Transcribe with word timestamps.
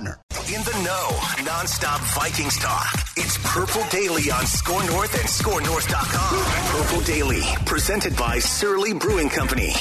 In 0.00 0.06
the 0.06 0.82
know, 0.82 1.08
nonstop 1.44 2.00
Vikings 2.14 2.58
talk. 2.58 2.90
It's 3.18 3.36
Purple 3.44 3.82
Daily 3.90 4.30
on 4.30 4.46
SKOR 4.46 4.82
North 4.86 5.12
and 5.12 5.28
SKORNorth.com. 5.28 6.80
Purple 6.80 7.00
Daily, 7.02 7.42
presented 7.66 8.16
by 8.16 8.38
Surly 8.38 8.94
Brewing 8.94 9.28
Company. 9.28 9.74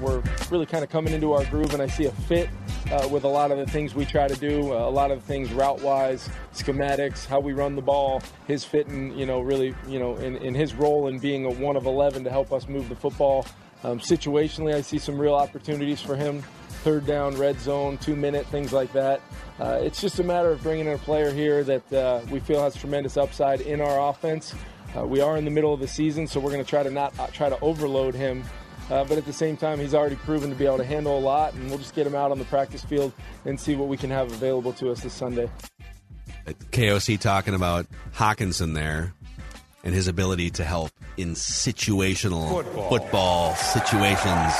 We're 0.00 0.22
really 0.50 0.64
kind 0.64 0.82
of 0.82 0.88
coming 0.88 1.12
into 1.12 1.34
our 1.34 1.44
groove, 1.44 1.74
and 1.74 1.82
I 1.82 1.86
see 1.86 2.06
a 2.06 2.12
fit 2.12 2.48
uh, 2.90 3.06
with 3.12 3.24
a 3.24 3.28
lot 3.28 3.50
of 3.50 3.58
the 3.58 3.66
things 3.66 3.94
we 3.94 4.06
try 4.06 4.26
to 4.26 4.36
do. 4.36 4.72
Uh, 4.72 4.88
a 4.88 4.90
lot 4.90 5.10
of 5.10 5.20
the 5.20 5.26
things 5.26 5.52
route 5.52 5.82
wise, 5.82 6.30
schematics, 6.54 7.26
how 7.26 7.38
we 7.38 7.52
run 7.52 7.76
the 7.76 7.82
ball. 7.82 8.22
His 8.46 8.64
fitting, 8.64 9.18
you 9.18 9.26
know, 9.26 9.40
really, 9.40 9.74
you 9.86 9.98
know, 9.98 10.16
in, 10.16 10.36
in 10.36 10.54
his 10.54 10.74
role 10.74 11.08
in 11.08 11.18
being 11.18 11.44
a 11.44 11.50
one 11.50 11.76
of 11.76 11.84
11 11.84 12.24
to 12.24 12.30
help 12.30 12.54
us 12.54 12.68
move 12.68 12.88
the 12.88 12.96
football. 12.96 13.46
Um, 13.84 13.98
situationally, 13.98 14.74
I 14.74 14.80
see 14.80 14.98
some 14.98 15.18
real 15.18 15.34
opportunities 15.34 16.00
for 16.00 16.16
him 16.16 16.42
third 16.86 17.04
down, 17.04 17.36
red 17.36 17.58
zone, 17.58 17.98
two 17.98 18.14
minute, 18.14 18.46
things 18.46 18.72
like 18.72 18.92
that. 18.92 19.20
Uh, 19.58 19.80
it's 19.82 20.00
just 20.00 20.20
a 20.20 20.22
matter 20.22 20.52
of 20.52 20.62
bringing 20.62 20.86
in 20.86 20.92
a 20.92 20.98
player 20.98 21.32
here 21.32 21.64
that 21.64 21.92
uh, 21.92 22.20
we 22.30 22.38
feel 22.38 22.62
has 22.62 22.76
tremendous 22.76 23.16
upside 23.16 23.60
in 23.60 23.80
our 23.80 24.08
offense. 24.08 24.54
Uh, 24.96 25.04
we 25.04 25.20
are 25.20 25.36
in 25.36 25.44
the 25.44 25.50
middle 25.50 25.74
of 25.74 25.80
the 25.80 25.88
season, 25.88 26.28
so 26.28 26.38
we're 26.38 26.52
going 26.52 26.62
to 26.62 26.70
try 26.70 26.84
to 26.84 26.90
not 26.90 27.12
uh, 27.18 27.26
try 27.32 27.48
to 27.48 27.58
overload 27.58 28.14
him. 28.14 28.44
Uh, 28.88 29.02
but 29.02 29.18
at 29.18 29.26
the 29.26 29.32
same 29.32 29.56
time, 29.56 29.80
he's 29.80 29.96
already 29.96 30.14
proven 30.14 30.48
to 30.48 30.54
be 30.54 30.64
able 30.64 30.76
to 30.76 30.84
handle 30.84 31.18
a 31.18 31.20
lot, 31.20 31.54
and 31.54 31.68
we'll 31.68 31.78
just 31.78 31.92
get 31.96 32.06
him 32.06 32.14
out 32.14 32.30
on 32.30 32.38
the 32.38 32.44
practice 32.44 32.84
field 32.84 33.12
and 33.46 33.58
see 33.58 33.74
what 33.74 33.88
we 33.88 33.96
can 33.96 34.08
have 34.08 34.30
available 34.30 34.72
to 34.72 34.92
us 34.92 35.00
this 35.00 35.12
Sunday. 35.12 35.50
KOC 36.70 37.18
talking 37.18 37.54
about 37.54 37.86
Hockenson 38.14 38.74
there 38.74 39.12
and 39.82 39.92
his 39.92 40.06
ability 40.06 40.50
to 40.50 40.62
help 40.62 40.92
in 41.16 41.34
situational 41.34 42.48
football, 42.48 42.88
football 42.90 43.54
situations. 43.56 44.54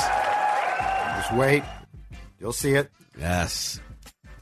Just 1.14 1.32
wait. 1.34 1.62
You'll 2.38 2.52
see 2.52 2.72
it. 2.72 2.90
Yes. 3.18 3.80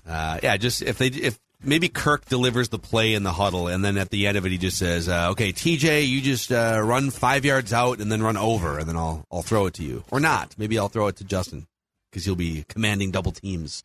Uh, 0.06 0.38
yeah, 0.42 0.56
just 0.56 0.82
if 0.82 0.98
they 0.98 1.06
if 1.06 1.38
maybe 1.62 1.88
Kirk 1.88 2.26
delivers 2.26 2.68
the 2.68 2.78
play 2.78 3.14
in 3.14 3.22
the 3.22 3.32
huddle, 3.32 3.68
and 3.68 3.84
then 3.84 3.96
at 3.96 4.10
the 4.10 4.26
end 4.26 4.36
of 4.36 4.44
it, 4.44 4.52
he 4.52 4.58
just 4.58 4.78
says, 4.78 5.08
uh, 5.08 5.30
"Okay, 5.30 5.52
TJ, 5.52 6.06
you 6.06 6.20
just 6.20 6.52
uh, 6.52 6.80
run 6.82 7.10
five 7.10 7.44
yards 7.44 7.72
out 7.72 8.00
and 8.00 8.10
then 8.12 8.22
run 8.22 8.36
over, 8.36 8.78
and 8.78 8.88
then 8.88 8.96
I'll 8.96 9.24
I'll 9.30 9.42
throw 9.42 9.66
it 9.66 9.74
to 9.74 9.84
you, 9.84 10.04
or 10.10 10.20
not. 10.20 10.54
Maybe 10.58 10.78
I'll 10.78 10.88
throw 10.88 11.06
it 11.08 11.16
to 11.16 11.24
Justin 11.24 11.66
because 12.10 12.24
he'll 12.24 12.36
be 12.36 12.64
commanding 12.68 13.10
double 13.10 13.32
teams." 13.32 13.84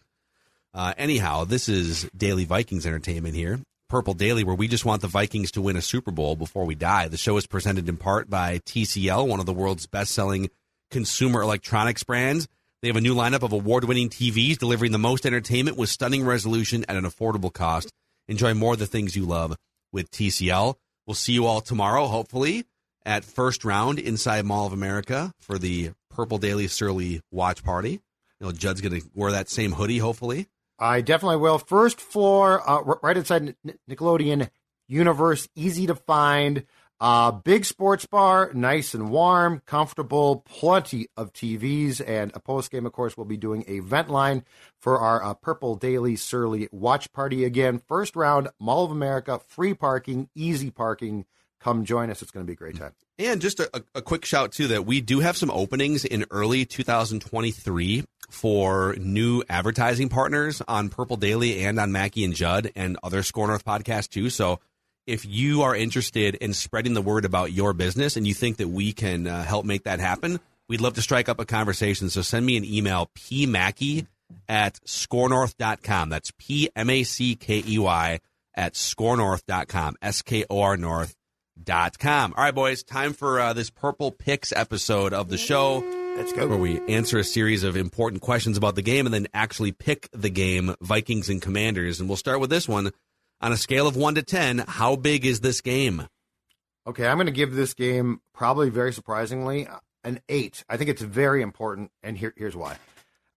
Uh, 0.74 0.94
anyhow, 0.98 1.46
this 1.46 1.68
is 1.68 2.08
Daily 2.16 2.46
Vikings 2.46 2.86
Entertainment 2.86 3.34
here, 3.34 3.60
Purple 3.90 4.14
Daily, 4.14 4.44
where 4.44 4.56
we 4.56 4.68
just 4.68 4.86
want 4.86 5.02
the 5.02 5.08
Vikings 5.08 5.52
to 5.52 5.62
win 5.62 5.76
a 5.76 5.82
Super 5.82 6.12
Bowl 6.12 6.36
before 6.36 6.66
we 6.66 6.76
die. 6.76 7.08
The 7.08 7.18
show 7.18 7.38
is 7.38 7.48
presented 7.48 7.90
in 7.90 7.98
part 7.98 8.30
by 8.30 8.60
TCL, 8.60 9.28
one 9.28 9.40
of 9.40 9.48
the 9.48 9.54
world's 9.54 9.88
best-selling 9.88 10.52
consumer 10.92 11.42
electronics 11.42 12.04
brands. 12.04 12.48
They 12.82 12.88
have 12.88 12.96
a 12.96 13.02
new 13.02 13.14
lineup 13.14 13.44
of 13.44 13.52
award 13.52 13.84
winning 13.84 14.10
TVs 14.10 14.58
delivering 14.58 14.94
the 14.94 14.98
most 14.98 15.26
entertainment 15.26 15.76
with 15.76 15.90
stunning 15.90 16.26
resolution 16.26 16.86
at 16.88 16.96
an 16.96 17.04
affordable 17.04 17.52
cost. 17.52 17.92
Enjoy 18.30 18.54
more 18.54 18.74
of 18.74 18.80
the 18.80 18.88
things 18.88 19.18
you 19.18 19.26
love 19.26 19.58
with 19.92 20.10
TCL. 20.12 20.76
We'll 21.06 21.16
see 21.16 21.34
you 21.34 21.46
all 21.46 21.60
tomorrow, 21.60 22.06
hopefully, 22.08 22.64
at 23.06 23.26
first 23.26 23.66
round 23.66 24.00
inside 24.00 24.46
Mall 24.46 24.66
of 24.66 24.72
America 24.72 25.34
for 25.40 25.58
the 25.58 25.92
Purple 26.10 26.38
Daily 26.38 26.68
Surly 26.68 27.22
watch 27.32 27.66
party. 27.66 28.00
You 28.40 28.48
know, 28.48 28.52
Judd's 28.54 28.80
going 28.80 29.02
to 29.02 29.06
wear 29.14 29.34
that 29.34 29.50
same 29.50 29.74
hoodie, 29.74 29.98
hopefully. 29.98 30.48
I 30.78 31.02
definitely 31.02 31.38
will. 31.38 31.58
First 31.58 32.00
floor, 32.00 32.62
uh, 32.70 32.82
right 33.04 33.18
inside 33.18 33.56
Nickelodeon 33.90 34.50
Universe, 34.88 35.50
easy 35.54 35.88
to 35.88 35.96
find. 35.96 36.66
Uh, 37.02 37.32
big 37.32 37.64
sports 37.64 38.06
bar, 38.06 38.52
nice 38.54 38.94
and 38.94 39.10
warm, 39.10 39.62
comfortable, 39.66 40.44
plenty 40.46 41.08
of 41.16 41.32
TVs, 41.32 42.02
and 42.06 42.32
a 42.34 42.42
post 42.42 42.72
game, 42.72 42.86
of 42.86 42.92
course, 42.92 43.16
we'll 43.16 43.26
be 43.26 43.38
doing 43.38 43.64
a 43.68 43.80
vent 43.80 44.10
line 44.10 44.44
for 44.80 45.00
our 45.00 45.24
uh, 45.24 45.34
Purple 45.34 45.76
Daily 45.76 46.18
Surly 46.18 46.68
watch 46.74 47.12
party 47.14 47.46
again. 47.46 47.82
First 47.88 48.18
round, 48.18 48.50
Mall 48.60 48.84
of 48.84 48.92
America, 48.92 49.40
free 49.48 49.74
parking, 49.74 50.28
easy 50.36 50.72
parking. 50.72 51.26
Come 51.62 51.86
join 51.86 52.10
us. 52.10 52.22
It's 52.22 52.32
going 52.32 52.46
to 52.46 52.48
be 52.48 52.54
a 52.54 52.58
great 52.58 52.78
time. 52.78 52.92
And 53.18 53.42
just 53.42 53.62
a, 53.62 53.84
a 53.96 54.02
quick 54.02 54.26
shout, 54.26 54.52
too, 54.52 54.68
that 54.68 54.86
we 54.86 55.00
do 55.00 55.20
have 55.22 55.38
some 55.38 55.52
openings 55.52 56.04
in 56.04 56.26
early 56.32 56.66
2023 56.66 58.04
for 58.30 58.96
new 58.98 59.44
advertising 59.50 60.10
partners 60.10 60.62
on 60.68 60.90
Purple 60.90 61.18
Daily 61.18 61.64
and 61.64 61.80
on 61.80 61.92
Mackey 61.92 62.24
and 62.24 62.34
Judd 62.34 62.72
and 62.76 62.98
other 63.04 63.24
SKOR 63.24 63.48
North 63.48 63.66
podcasts, 63.66 64.10
too. 64.10 64.30
So 64.30 64.60
if 65.10 65.26
you 65.26 65.64
are 65.64 65.76
interested 65.76 66.36
in 66.36 66.54
spreading 66.54 66.94
the 66.94 67.02
word 67.02 67.26
about 67.26 67.52
your 67.52 67.74
business 67.74 68.16
and 68.16 68.28
you 68.28 68.36
think 68.36 68.58
that 68.58 68.68
we 68.68 68.94
can 68.94 69.26
uh, 69.26 69.44
help 69.44 69.66
make 69.66 69.84
that 69.84 70.00
happen, 70.00 70.40
we'd 70.68 70.82
love 70.82 70.94
to 70.94 71.02
strike 71.02 71.28
up 71.28 71.40
a 71.40 71.46
conversation. 71.46 72.12
So 72.12 72.22
send 72.22 72.46
me 72.46 72.56
an 72.58 72.64
email, 72.64 73.10
pmackey 73.18 74.06
at 74.48 74.80
skornorth.com. 74.86 76.10
That's 76.10 76.32
P 76.38 76.70
M 76.76 76.90
A 76.92 77.04
C 77.04 77.36
K 77.36 77.64
E 77.68 77.80
Y 77.80 78.20
at 78.54 78.76
skornorth.com. 78.76 79.96
S 80.02 80.22
K 80.22 80.46
O 80.48 80.62
R 80.62 80.78
North.com. 80.78 82.34
All 82.38 82.44
right, 82.44 82.54
boys, 82.54 82.84
time 82.84 83.14
for 83.14 83.40
uh, 83.40 83.54
this 83.54 83.72
Purple 83.72 84.12
Picks 84.12 84.52
episode 84.52 85.14
of 85.14 85.30
the 85.30 85.40
show. 85.40 85.84
Let's 86.18 86.34
go. 86.34 86.48
Where 86.48 86.58
we 86.58 86.80
answer 86.88 87.18
a 87.18 87.24
series 87.24 87.64
of 87.64 87.76
important 87.76 88.22
questions 88.22 88.58
about 88.58 88.76
the 88.76 88.82
game 88.84 89.08
and 89.08 89.14
then 89.14 89.28
actually 89.34 89.72
pick 89.72 90.08
the 90.12 90.30
game, 90.30 90.76
Vikings 90.82 91.30
and 91.30 91.42
Commanders. 91.42 92.00
And 92.00 92.08
we'll 92.08 92.18
start 92.18 92.40
with 92.40 92.52
this 92.52 92.68
one 92.68 92.92
on 93.42 93.52
a 93.52 93.58
scale 93.58 93.88
of 93.88 93.96
one 93.96 94.16
to 94.16 94.24
10, 94.24 94.60
how 94.68 94.96
big 94.96 95.26
is 95.26 95.40
this 95.40 95.62
game? 95.62 96.08
Okay, 96.88 97.08
I'm 97.08 97.18
going 97.18 97.28
to 97.28 97.32
give 97.32 97.54
this 97.54 97.74
game 97.74 98.22
probably 98.34 98.70
very 98.70 98.94
surprisingly 98.94 99.68
an 100.04 100.22
eight. 100.30 100.64
I 100.70 100.78
think 100.78 100.90
it's 100.90 101.02
very 101.02 101.42
important, 101.42 101.92
and 102.04 102.18
here, 102.18 102.34
here's 102.36 102.56
why. 102.56 102.78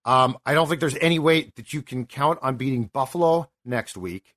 Um, 0.05 0.37
I 0.45 0.55
don't 0.55 0.69
think 0.69 0.81
there's 0.81 0.97
any 1.01 1.19
way 1.19 1.53
that 1.57 1.73
you 1.73 1.83
can 1.83 2.07
count 2.07 2.39
on 2.43 2.57
beating 2.57 2.85
Buffalo 2.85 3.51
next 3.65 3.97
week. 3.97 4.35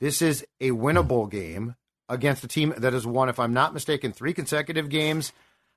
This 0.00 0.22
is 0.22 0.44
a 0.60 0.70
winnable 0.70 1.30
game 1.30 1.76
against 2.08 2.44
a 2.44 2.48
team 2.48 2.74
that 2.76 2.92
has 2.92 3.06
won, 3.06 3.28
if 3.28 3.38
I'm 3.38 3.52
not 3.52 3.74
mistaken, 3.74 4.12
three 4.12 4.32
consecutive 4.32 4.88
games. 4.88 5.32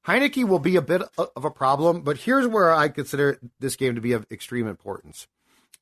Heinicke 0.06 0.48
will 0.48 0.60
be 0.60 0.76
a 0.76 0.82
bit 0.82 1.02
of 1.18 1.46
a 1.46 1.52
problem, 1.52 2.02
but 2.02 2.18
here's 2.18 2.48
where 2.48 2.74
I 2.74 2.88
consider 2.88 3.40
this 3.60 3.76
game 3.76 3.96
to 3.96 4.02
be 4.02 4.14
of 4.14 4.26
extreme 4.32 4.68
importance. 4.68 5.28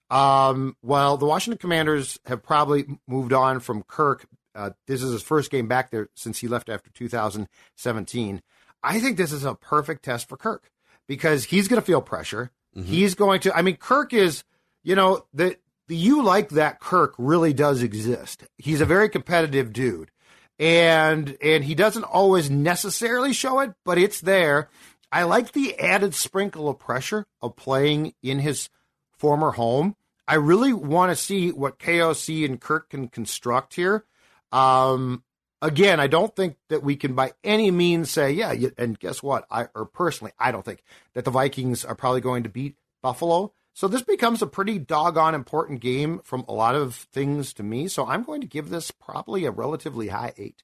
Um, 0.10 0.76
well, 0.82 1.18
the 1.18 1.26
Washington 1.26 1.58
Commanders 1.58 2.20
have 2.26 2.44
probably 2.44 2.86
moved 3.08 3.34
on 3.34 3.60
from 3.60 3.84
Kirk. 3.84 4.26
Uh, 4.54 4.72
this 4.88 5.02
is 5.02 5.12
his 5.12 5.24
first 5.24 5.52
game 5.52 5.68
back 5.68 5.92
there 5.92 6.10
since 6.16 6.40
he 6.40 6.48
left 6.48 6.70
after 6.70 6.90
2017. 6.92 8.42
I 8.84 9.00
think 9.00 9.18
this 9.18 9.32
is 9.32 9.44
a 9.44 9.56
perfect 9.56 10.04
test 10.06 10.30
for 10.30 10.38
Kirk 10.38 10.72
because 11.08 11.46
he's 11.46 11.68
going 11.68 11.82
to 11.82 11.86
feel 11.86 12.02
pressure. 12.02 12.52
Mm-hmm. 12.76 12.88
He's 12.88 13.16
going 13.16 13.40
to. 13.42 13.56
I 13.56 13.62
mean, 13.62 13.78
Kirk 13.78 14.14
is. 14.14 14.44
You 14.84 14.96
know 14.96 15.26
the 15.34 15.58
the 15.88 15.96
you 15.96 16.22
like 16.22 16.50
that 16.50 16.80
Kirk 16.80 17.16
really 17.18 17.54
does 17.54 17.82
exist. 17.82 18.44
He's 18.58 18.82
a 18.82 18.86
very 18.86 19.10
competitive 19.10 19.74
dude, 19.74 20.12
and 20.60 21.36
and 21.42 21.64
he 21.64 21.74
doesn't 21.74 22.04
always 22.04 22.52
necessarily 22.52 23.34
show 23.34 23.62
it, 23.62 23.74
but 23.84 23.98
it's 23.98 24.22
there. 24.22 24.70
I 25.12 25.24
like 25.24 25.54
the 25.54 25.80
added 25.80 26.14
sprinkle 26.14 26.70
of 26.70 26.78
pressure 26.78 27.26
of 27.42 27.56
playing 27.56 28.14
in 28.22 28.40
his 28.40 28.70
former 29.18 29.52
home. 29.52 29.96
I 30.28 30.36
really 30.36 30.74
want 30.74 31.12
to 31.12 31.16
see 31.16 31.52
what 31.52 31.80
KOC 31.80 32.46
and 32.46 32.60
Kirk 32.60 32.90
can 32.90 33.08
construct 33.08 33.76
here. 33.76 34.06
Um, 34.52 35.24
again, 35.62 36.00
I 36.00 36.08
don't 36.08 36.36
think 36.36 36.58
that 36.70 36.84
we 36.84 36.96
can 36.96 37.14
by 37.14 37.34
any 37.44 37.72
means 37.72 38.10
say, 38.10 38.32
yeah, 38.32 38.54
and 38.78 39.00
guess 39.00 39.22
what? 39.22 39.46
I 39.52 39.68
or 39.76 39.86
personally, 39.86 40.34
I 40.40 40.52
don't 40.52 40.66
think 40.66 40.84
that 41.14 41.26
the 41.26 41.32
Vikings 41.32 41.86
are 41.86 41.96
probably 41.96 42.22
going 42.22 42.44
to 42.44 42.50
beat 42.50 42.76
Buffalo. 43.02 43.54
So 43.74 43.90
this 43.90 44.04
becomes 44.04 44.42
a 44.42 44.48
pretty 44.48 44.80
doggone 44.80 45.36
important 45.36 45.82
game 45.82 46.22
from 46.24 46.46
a 46.48 46.54
lot 46.54 46.76
of 46.76 46.96
things 46.96 47.54
to 47.56 47.64
me. 47.64 47.90
So 47.90 48.08
I'm 48.08 48.24
going 48.24 48.40
to 48.42 48.48
give 48.48 48.70
this 48.70 48.90
probably 48.90 49.46
a 49.46 49.52
relatively 49.52 50.08
high 50.08 50.34
eight. 50.38 50.64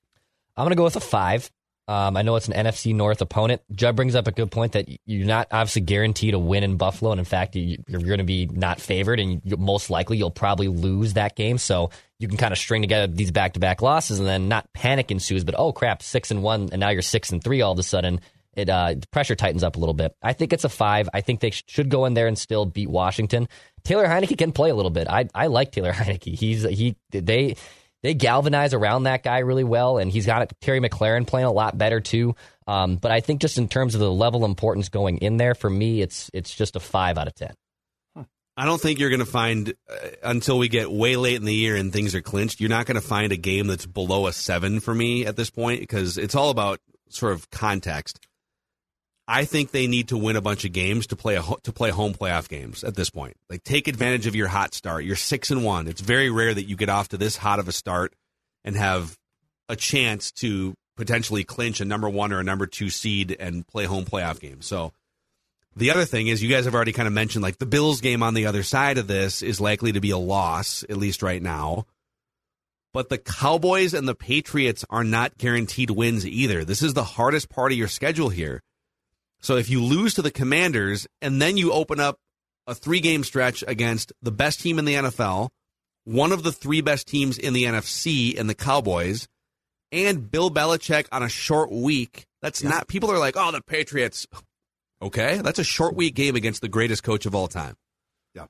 I'm 0.56 0.64
going 0.64 0.72
to 0.72 0.78
go 0.78 0.86
with 0.86 0.96
a 0.96 1.02
five. 1.02 1.52
Um, 1.92 2.16
I 2.16 2.22
know 2.22 2.38
it's 2.38 2.48
an 2.48 2.54
NFC 2.54 2.96
North 2.96 3.22
opponent. 3.22 3.62
Judd 3.74 3.98
brings 3.98 4.16
up 4.16 4.26
a 4.26 4.32
good 4.32 4.50
point 4.50 4.72
that 4.72 4.88
you're 5.06 5.28
not 5.28 5.50
obviously 5.52 5.82
guaranteed 5.82 6.32
to 6.32 6.40
win 6.40 6.64
in 6.64 6.78
Buffalo, 6.78 7.12
and 7.12 7.20
in 7.20 7.26
fact, 7.26 7.54
you, 7.58 7.84
are 7.94 8.00
going 8.00 8.20
to 8.20 8.24
be 8.24 8.46
not 8.46 8.80
favored, 8.80 9.20
and 9.20 9.42
most 9.60 9.90
likely 9.90 10.16
you'll 10.16 10.32
probably 10.32 10.70
lose 10.70 11.16
that 11.16 11.36
game. 11.36 11.58
So 11.58 11.90
you 12.18 12.30
can 12.30 12.38
kind 12.38 12.54
of 12.54 12.58
string 12.58 12.82
together 12.82 13.12
these 13.12 13.32
back-to-back 13.32 13.82
losses, 13.82 14.20
and 14.20 14.28
then 14.28 14.48
not 14.48 14.72
panic 14.72 15.12
ensues. 15.12 15.44
But 15.44 15.56
oh 15.58 15.74
crap, 15.74 16.02
six 16.02 16.32
and 16.32 16.42
one, 16.42 16.70
and 16.72 16.80
now 16.80 16.92
you're 16.92 17.02
six 17.02 17.30
and 17.30 17.44
three 17.44 17.60
all 17.60 17.74
of 17.74 17.80
a 17.80 17.84
sudden. 17.84 18.22
It 18.54 18.70
uh, 18.70 18.96
pressure 19.12 19.36
tightens 19.36 19.62
up 19.62 19.76
a 19.76 19.80
little 19.80 19.94
bit. 19.94 20.16
I 20.22 20.32
think 20.32 20.54
it's 20.54 20.64
a 20.64 20.70
five. 20.70 21.10
I 21.14 21.20
think 21.20 21.42
they 21.42 21.52
should 21.52 21.90
go 21.90 22.06
in 22.06 22.14
there 22.14 22.28
and 22.28 22.38
still 22.38 22.66
beat 22.66 22.90
Washington. 22.90 23.50
Taylor 23.84 24.06
Heinicke 24.06 24.38
can 24.38 24.54
play 24.54 24.70
a 24.70 24.76
little 24.76 24.92
bit. 24.92 25.10
I 25.10 25.28
I 25.36 25.48
like 25.48 25.74
Taylor 25.74 25.92
Heinicke. 25.94 26.36
He's 26.36 26.64
he 26.64 26.96
they 27.10 27.58
they 28.04 28.14
galvanize 28.14 28.74
around 28.74 29.04
that 29.04 29.24
guy 29.24 29.40
really 29.40 29.64
well, 29.64 29.98
and 29.98 30.12
he's 30.12 30.26
got 30.26 30.52
Terry 30.62 30.80
McLaurin 30.80 31.28
playing 31.28 31.48
a 31.48 31.52
lot 31.52 31.78
better 31.78 32.00
too. 32.00 32.36
Um, 32.68 32.96
but 32.96 33.12
I 33.12 33.20
think 33.20 33.42
just 33.42 33.58
in 33.58 33.68
terms 33.68 33.96
of 33.96 34.02
the 34.02 34.12
level 34.12 34.44
of 34.44 34.50
importance 34.50 34.90
going 34.90 35.18
in 35.18 35.38
there, 35.38 35.56
for 35.56 35.70
me, 35.70 36.02
it's 36.02 36.30
it's 36.34 36.54
just 36.54 36.76
a 36.76 36.80
five 36.80 37.18
out 37.18 37.28
of 37.28 37.36
ten. 37.36 37.54
I 38.58 38.66
don't 38.66 38.82
think 38.82 39.00
you're 39.00 39.10
going 39.10 39.20
to 39.20 39.26
find 39.26 39.74
uh, 39.90 40.08
until 40.24 40.58
we 40.58 40.68
get 40.68 40.92
way 40.92 41.16
late 41.16 41.38
in 41.38 41.46
the 41.46 41.54
year 41.54 41.76
and 41.76 41.92
things 41.92 42.14
are 42.14 42.22
clinched. 42.22 42.60
You're 42.60 42.70
not 42.70 42.86
going 42.86 42.96
to 42.96 43.02
find 43.02 43.32
a 43.32 43.38
game 43.38 43.68
that's 43.68 43.86
below 43.86 44.28
a 44.28 44.34
seven 44.34 44.82
for 44.82 44.94
me 44.94 45.26
at 45.26 45.38
this 45.38 45.50
point 45.50 45.80
because 45.80 46.18
it's 46.18 46.36
all 46.36 46.50
about 46.50 46.80
sort 47.10 47.34
of 47.34 47.50
context. 47.50 48.20
I 49.28 49.46
think 49.46 49.72
they 49.72 49.88
need 49.88 50.10
to 50.10 50.18
win 50.18 50.36
a 50.36 50.42
bunch 50.42 50.66
of 50.66 50.74
games 50.74 51.08
to 51.08 51.16
play 51.16 51.36
a, 51.36 51.44
to 51.64 51.72
play 51.72 51.90
home 51.90 52.14
playoff 52.14 52.50
games 52.50 52.84
at 52.84 52.96
this 52.96 53.10
point. 53.10 53.38
Like 53.50 53.64
take 53.64 53.88
advantage 53.88 54.28
of 54.28 54.36
your 54.36 54.48
hot 54.48 54.74
start. 54.74 55.06
You're 55.06 55.16
six 55.16 55.52
and 55.52 55.64
one. 55.64 55.88
It's 55.88 56.02
very 56.02 56.30
rare 56.30 56.54
that 56.54 56.64
you 56.64 56.76
get 56.76 56.90
off 56.90 57.10
to 57.10 57.18
this 57.18 57.38
hot 57.38 57.60
of 57.60 57.68
a 57.68 57.72
start 57.72 58.14
and 58.64 58.76
have 58.76 59.18
a 59.70 59.76
chance 59.76 60.32
to 60.34 60.74
potentially 60.98 61.44
clinch 61.44 61.80
a 61.82 61.86
number 61.86 62.10
one 62.10 62.34
or 62.34 62.40
a 62.40 62.44
number 62.44 62.68
two 62.68 62.90
seed 62.90 63.36
and 63.40 63.66
play 63.68 63.86
home 63.86 64.06
playoff 64.06 64.40
games. 64.40 64.66
So 64.66 64.92
the 65.76 65.92
other 65.92 66.06
thing 66.06 66.28
is 66.28 66.44
you 66.44 66.50
guys 66.50 66.66
have 66.66 66.76
already 66.76 66.92
kind 66.92 67.08
of 67.08 67.14
mentioned 67.14 67.44
like 67.44 67.58
the 67.58 67.66
Bills 67.66 68.02
game 68.02 68.24
on 68.24 68.34
the 68.34 68.48
other 68.48 68.64
side 68.64 68.98
of 68.98 69.08
this 69.08 69.42
is 69.42 69.62
likely 69.62 69.94
to 69.94 70.02
be 70.02 70.12
a 70.12 70.18
loss 70.18 70.84
at 70.90 70.98
least 70.98 71.24
right 71.24 71.42
now. 71.42 71.86
But 72.94 73.08
the 73.08 73.18
Cowboys 73.18 73.94
and 73.94 74.06
the 74.06 74.16
Patriots 74.16 74.84
are 74.90 75.06
not 75.06 75.38
guaranteed 75.38 75.92
wins 75.92 76.28
either. 76.28 76.66
This 76.66 76.84
is 76.84 76.94
the 76.94 77.06
hardest 77.06 77.50
part 77.50 77.72
of 77.72 77.78
your 77.78 77.88
schedule 77.88 78.28
here 78.28 78.62
so 79.42 79.58
if 79.58 79.70
you 79.70 79.84
lose 79.84 80.14
to 80.16 80.22
the 80.22 80.32
Commanders 80.32 81.08
and 81.22 81.42
then 81.42 81.58
you 81.58 81.74
open 81.74 82.00
up 82.00 82.18
a 82.68 82.76
three 82.76 83.00
game 83.00 83.24
stretch 83.24 83.64
against 83.68 84.14
the 84.22 84.32
best 84.32 84.62
team 84.62 84.80
in 84.80 84.86
the 84.86 84.94
NFL, 84.94 85.50
one 86.06 86.32
of 86.32 86.44
the 86.44 86.52
three 86.52 86.82
best 86.82 87.08
teams 87.08 87.38
in 87.38 87.54
the 87.54 87.66
NFC 87.66 88.40
and 88.40 88.50
the 88.50 88.56
Cowboys, 88.56 89.28
and 89.92 90.30
Bill 90.30 90.50
Belichick 90.50 91.08
on 91.12 91.24
a 91.24 91.30
short 91.30 91.72
week, 91.72 92.26
that's 92.42 92.64
yeah. 92.64 92.70
not, 92.70 92.88
people 92.88 93.12
are 93.12 93.20
like, 93.20 93.36
oh, 93.38 93.52
the 93.52 93.62
Patriots. 93.62 94.28
Okay, 95.04 95.40
that's 95.40 95.58
a 95.58 95.64
short 95.64 95.96
week 95.96 96.14
game 96.14 96.36
against 96.36 96.62
the 96.62 96.68
greatest 96.68 97.02
coach 97.02 97.26
of 97.26 97.34
all 97.34 97.48
time. 97.48 97.76
Yeah. 98.36 98.46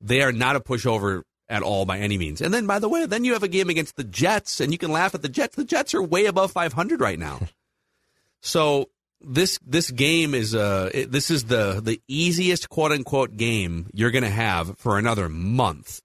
They 0.00 0.20
are 0.22 0.32
not 0.32 0.56
a 0.56 0.60
pushover 0.60 1.22
at 1.48 1.62
all 1.62 1.84
by 1.84 2.00
any 2.00 2.18
means. 2.18 2.40
And 2.40 2.52
then, 2.52 2.66
by 2.66 2.80
the 2.80 2.88
way, 2.88 3.06
then 3.06 3.24
you 3.24 3.34
have 3.34 3.44
a 3.44 3.48
game 3.48 3.70
against 3.70 3.94
the 3.94 4.02
Jets, 4.02 4.60
and 4.60 4.72
you 4.72 4.78
can 4.78 4.90
laugh 4.90 5.14
at 5.14 5.22
the 5.22 5.28
Jets. 5.28 5.54
The 5.54 5.64
Jets 5.64 5.94
are 5.94 6.02
way 6.02 6.26
above 6.26 6.50
500 6.50 7.00
right 7.00 7.20
now. 7.20 7.38
so 8.42 8.88
this 9.24 9.58
this 9.64 9.90
game 9.90 10.34
is 10.34 10.54
uh 10.54 10.90
it, 10.92 11.12
this 11.12 11.30
is 11.30 11.44
the 11.44 11.80
the 11.82 12.00
easiest 12.08 12.68
quote 12.68 12.92
unquote 12.92 13.36
game 13.36 13.88
you're 13.92 14.10
going 14.10 14.24
to 14.24 14.30
have 14.30 14.78
for 14.78 14.98
another 14.98 15.28
month. 15.28 16.00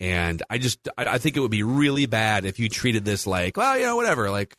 And 0.00 0.42
I 0.48 0.58
just 0.58 0.88
I, 0.96 1.04
I 1.04 1.18
think 1.18 1.36
it 1.36 1.40
would 1.40 1.50
be 1.50 1.62
really 1.62 2.06
bad 2.06 2.44
if 2.44 2.58
you 2.58 2.68
treated 2.68 3.04
this 3.04 3.26
like, 3.26 3.56
well, 3.56 3.76
you 3.78 3.84
know, 3.84 3.96
whatever, 3.96 4.30
like 4.30 4.56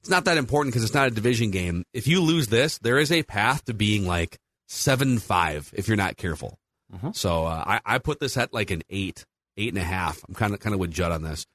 it's 0.00 0.10
not 0.10 0.24
that 0.24 0.36
important 0.36 0.72
because 0.72 0.84
it's 0.84 0.94
not 0.94 1.08
a 1.08 1.12
division 1.12 1.50
game. 1.50 1.84
If 1.92 2.08
you 2.08 2.20
lose 2.20 2.48
this, 2.48 2.78
there 2.78 2.98
is 2.98 3.12
a 3.12 3.22
path 3.22 3.64
to 3.66 3.74
being 3.74 4.06
like 4.06 4.36
7-5 4.68 5.72
if 5.74 5.86
you're 5.86 5.96
not 5.96 6.16
careful. 6.16 6.58
Mm-hmm. 6.92 7.10
So 7.12 7.46
uh, 7.46 7.62
I, 7.64 7.80
I 7.84 7.98
put 7.98 8.18
this 8.18 8.36
at 8.36 8.52
like 8.52 8.70
an 8.70 8.82
eight, 8.90 9.24
eight 9.56 9.68
and 9.68 9.78
a 9.78 9.84
half. 9.84 10.22
I'm 10.28 10.34
kind 10.34 10.54
of 10.54 10.60
kind 10.60 10.74
of 10.74 10.80
with 10.80 10.90
Judd 10.90 11.12
on 11.12 11.22
this. 11.22 11.46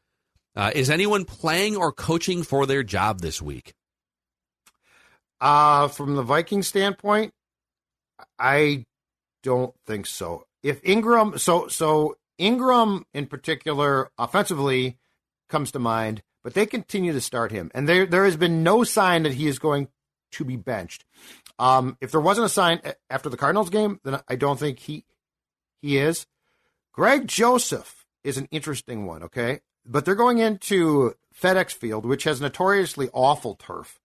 Uh, 0.55 0.71
is 0.73 0.89
anyone 0.89 1.25
playing 1.25 1.75
or 1.75 1.91
coaching 1.91 2.41
for 2.41 2.65
their 2.65 2.83
job 2.83 3.19
this 3.19 3.41
week? 3.41 3.73
Uh, 5.39 5.87
from 5.87 6.15
the 6.15 6.23
Viking 6.23 6.63
standpoint, 6.63 7.31
I 8.39 8.85
don't 9.43 9.73
think 9.85 10.05
so. 10.05 10.45
If 10.63 10.79
Ingram, 10.83 11.37
so 11.37 11.67
so 11.67 12.17
Ingram 12.37 13.05
in 13.13 13.27
particular, 13.27 14.09
offensively 14.17 14.97
comes 15.49 15.71
to 15.71 15.79
mind, 15.79 16.23
but 16.43 16.53
they 16.53 16.65
continue 16.65 17.13
to 17.13 17.21
start 17.21 17.51
him, 17.51 17.71
and 17.73 17.87
there 17.87 18.05
there 18.05 18.25
has 18.25 18.35
been 18.35 18.63
no 18.63 18.83
sign 18.83 19.23
that 19.23 19.35
he 19.35 19.47
is 19.47 19.59
going 19.59 19.89
to 20.31 20.43
be 20.43 20.55
benched. 20.55 21.05
Um, 21.59 21.97
if 22.01 22.11
there 22.11 22.21
wasn't 22.21 22.45
a 22.45 22.49
sign 22.49 22.81
after 23.09 23.29
the 23.29 23.37
Cardinals 23.37 23.69
game, 23.69 23.99
then 24.03 24.19
I 24.27 24.35
don't 24.35 24.59
think 24.59 24.79
he 24.79 25.05
he 25.81 25.97
is. 25.97 26.25
Greg 26.93 27.27
Joseph 27.27 28.05
is 28.23 28.37
an 28.37 28.47
interesting 28.49 29.05
one, 29.05 29.23
okay, 29.23 29.61
but 29.85 30.03
they're 30.03 30.15
going 30.15 30.39
into 30.39 31.13
FedEx 31.39 31.73
Field, 31.73 32.05
which 32.05 32.23
has 32.23 32.41
notoriously 32.41 33.09
awful 33.13 33.55
turf. 33.55 33.99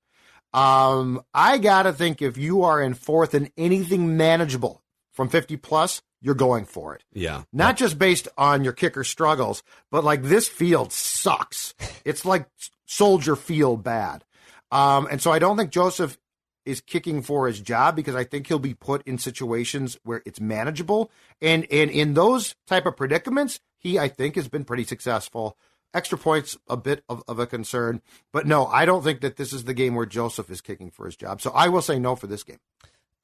Um, 0.54 1.22
I 1.32 1.58
gotta 1.58 1.92
think 1.92 2.20
if 2.20 2.36
you 2.36 2.62
are 2.62 2.80
in 2.80 2.94
fourth 2.94 3.34
in 3.34 3.50
anything 3.56 4.16
manageable 4.16 4.82
from 5.12 5.28
50 5.28 5.56
plus, 5.56 6.02
you're 6.20 6.34
going 6.34 6.64
for 6.64 6.94
it. 6.94 7.04
Yeah. 7.12 7.42
Not 7.52 7.76
just 7.76 7.98
based 7.98 8.28
on 8.38 8.64
your 8.64 8.72
kicker 8.72 9.04
struggles, 9.04 9.62
but 9.90 10.04
like 10.04 10.22
this 10.22 10.48
field 10.48 10.92
sucks. 10.92 11.74
it's 12.04 12.24
like 12.24 12.46
soldier 12.86 13.36
field 13.36 13.82
bad. 13.82 14.24
Um, 14.70 15.08
and 15.10 15.20
so 15.20 15.32
I 15.32 15.38
don't 15.38 15.56
think 15.56 15.70
Joseph 15.70 16.18
is 16.64 16.80
kicking 16.80 17.22
for 17.22 17.46
his 17.46 17.60
job 17.60 17.96
because 17.96 18.14
I 18.14 18.24
think 18.24 18.46
he'll 18.46 18.58
be 18.58 18.74
put 18.74 19.02
in 19.06 19.18
situations 19.18 19.98
where 20.04 20.22
it's 20.24 20.40
manageable. 20.40 21.10
And 21.40 21.66
and 21.70 21.90
in 21.90 22.14
those 22.14 22.54
type 22.66 22.86
of 22.86 22.96
predicaments, 22.96 23.60
he 23.78 23.98
I 23.98 24.08
think 24.08 24.36
has 24.36 24.48
been 24.48 24.64
pretty 24.64 24.84
successful 24.84 25.56
extra 25.94 26.18
points 26.18 26.56
a 26.68 26.76
bit 26.76 27.04
of, 27.08 27.22
of 27.28 27.38
a 27.38 27.46
concern. 27.46 28.00
But 28.32 28.46
no, 28.46 28.66
I 28.66 28.84
don't 28.84 29.02
think 29.02 29.20
that 29.20 29.36
this 29.36 29.52
is 29.52 29.64
the 29.64 29.74
game 29.74 29.94
where 29.94 30.06
Joseph 30.06 30.50
is 30.50 30.60
kicking 30.60 30.90
for 30.90 31.06
his 31.06 31.16
job. 31.16 31.40
So 31.40 31.50
I 31.50 31.68
will 31.68 31.82
say 31.82 31.98
no 31.98 32.16
for 32.16 32.26
this 32.26 32.42
game. 32.42 32.58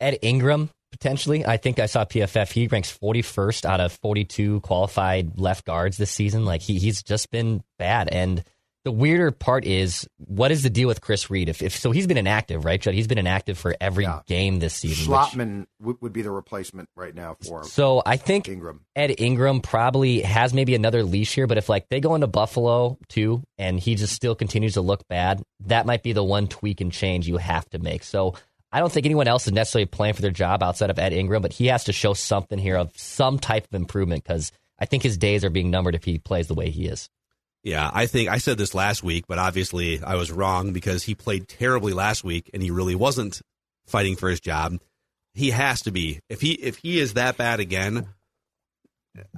Ed 0.00 0.18
Ingram, 0.22 0.70
potentially. 0.90 1.44
I 1.44 1.56
think 1.56 1.78
I 1.78 1.86
saw 1.86 2.04
PFF. 2.04 2.52
He 2.52 2.66
ranks 2.68 2.96
41st 2.96 3.64
out 3.64 3.80
of 3.80 3.92
42 3.92 4.60
qualified 4.60 5.38
left 5.38 5.64
guards 5.64 5.96
this 5.96 6.10
season. 6.10 6.44
Like 6.44 6.62
he, 6.62 6.78
he's 6.78 7.02
just 7.02 7.30
been 7.30 7.62
bad. 7.78 8.08
And 8.08 8.44
the 8.88 8.92
weirder 8.92 9.30
part 9.32 9.66
is 9.66 10.08
what 10.16 10.50
is 10.50 10.62
the 10.62 10.70
deal 10.70 10.88
with 10.88 11.02
Chris 11.02 11.28
Reed? 11.28 11.50
If, 11.50 11.60
if 11.60 11.76
so, 11.76 11.90
he's 11.90 12.06
been 12.06 12.16
inactive, 12.16 12.64
right, 12.64 12.80
Judd? 12.80 12.94
He's 12.94 13.06
been 13.06 13.18
inactive 13.18 13.58
for 13.58 13.76
every 13.82 14.04
yeah. 14.04 14.22
game 14.26 14.60
this 14.60 14.72
season. 14.72 15.12
Schlottmann 15.12 15.66
which, 15.78 15.98
would 16.00 16.14
be 16.14 16.22
the 16.22 16.30
replacement 16.30 16.88
right 16.96 17.14
now 17.14 17.36
for 17.46 17.60
him. 17.60 17.66
So 17.66 18.02
I 18.06 18.16
think 18.16 18.48
Ingram. 18.48 18.86
Ed 18.96 19.16
Ingram 19.18 19.60
probably 19.60 20.22
has 20.22 20.54
maybe 20.54 20.74
another 20.74 21.02
leash 21.02 21.34
here, 21.34 21.46
but 21.46 21.58
if 21.58 21.68
like 21.68 21.90
they 21.90 22.00
go 22.00 22.14
into 22.14 22.28
Buffalo 22.28 22.96
too, 23.08 23.42
and 23.58 23.78
he 23.78 23.94
just 23.94 24.14
still 24.14 24.34
continues 24.34 24.72
to 24.72 24.80
look 24.80 25.06
bad, 25.06 25.42
that 25.66 25.84
might 25.84 26.02
be 26.02 26.14
the 26.14 26.24
one 26.24 26.48
tweak 26.48 26.80
and 26.80 26.90
change 26.90 27.28
you 27.28 27.36
have 27.36 27.68
to 27.68 27.78
make. 27.78 28.04
So 28.04 28.36
I 28.72 28.80
don't 28.80 28.90
think 28.90 29.04
anyone 29.04 29.28
else 29.28 29.46
is 29.46 29.52
necessarily 29.52 29.84
playing 29.84 30.14
for 30.14 30.22
their 30.22 30.30
job 30.30 30.62
outside 30.62 30.88
of 30.88 30.98
Ed 30.98 31.12
Ingram, 31.12 31.42
but 31.42 31.52
he 31.52 31.66
has 31.66 31.84
to 31.84 31.92
show 31.92 32.14
something 32.14 32.58
here 32.58 32.78
of 32.78 32.90
some 32.96 33.38
type 33.38 33.66
of 33.66 33.74
improvement 33.74 34.24
because 34.24 34.50
I 34.78 34.86
think 34.86 35.02
his 35.02 35.18
days 35.18 35.44
are 35.44 35.50
being 35.50 35.70
numbered 35.70 35.94
if 35.94 36.04
he 36.04 36.18
plays 36.18 36.46
the 36.46 36.54
way 36.54 36.70
he 36.70 36.86
is. 36.86 37.10
Yeah, 37.64 37.90
I 37.92 38.06
think 38.06 38.28
I 38.28 38.38
said 38.38 38.56
this 38.56 38.74
last 38.74 39.02
week, 39.02 39.24
but 39.26 39.38
obviously 39.38 40.02
I 40.02 40.14
was 40.14 40.30
wrong 40.30 40.72
because 40.72 41.02
he 41.02 41.14
played 41.14 41.48
terribly 41.48 41.92
last 41.92 42.24
week 42.24 42.50
and 42.54 42.62
he 42.62 42.70
really 42.70 42.94
wasn't 42.94 43.42
fighting 43.86 44.16
for 44.16 44.28
his 44.28 44.40
job. 44.40 44.78
He 45.34 45.50
has 45.50 45.82
to 45.82 45.90
be. 45.90 46.20
If 46.28 46.40
he 46.40 46.52
if 46.52 46.78
he 46.78 46.98
is 46.98 47.14
that 47.14 47.36
bad 47.36 47.60
again, 47.60 48.06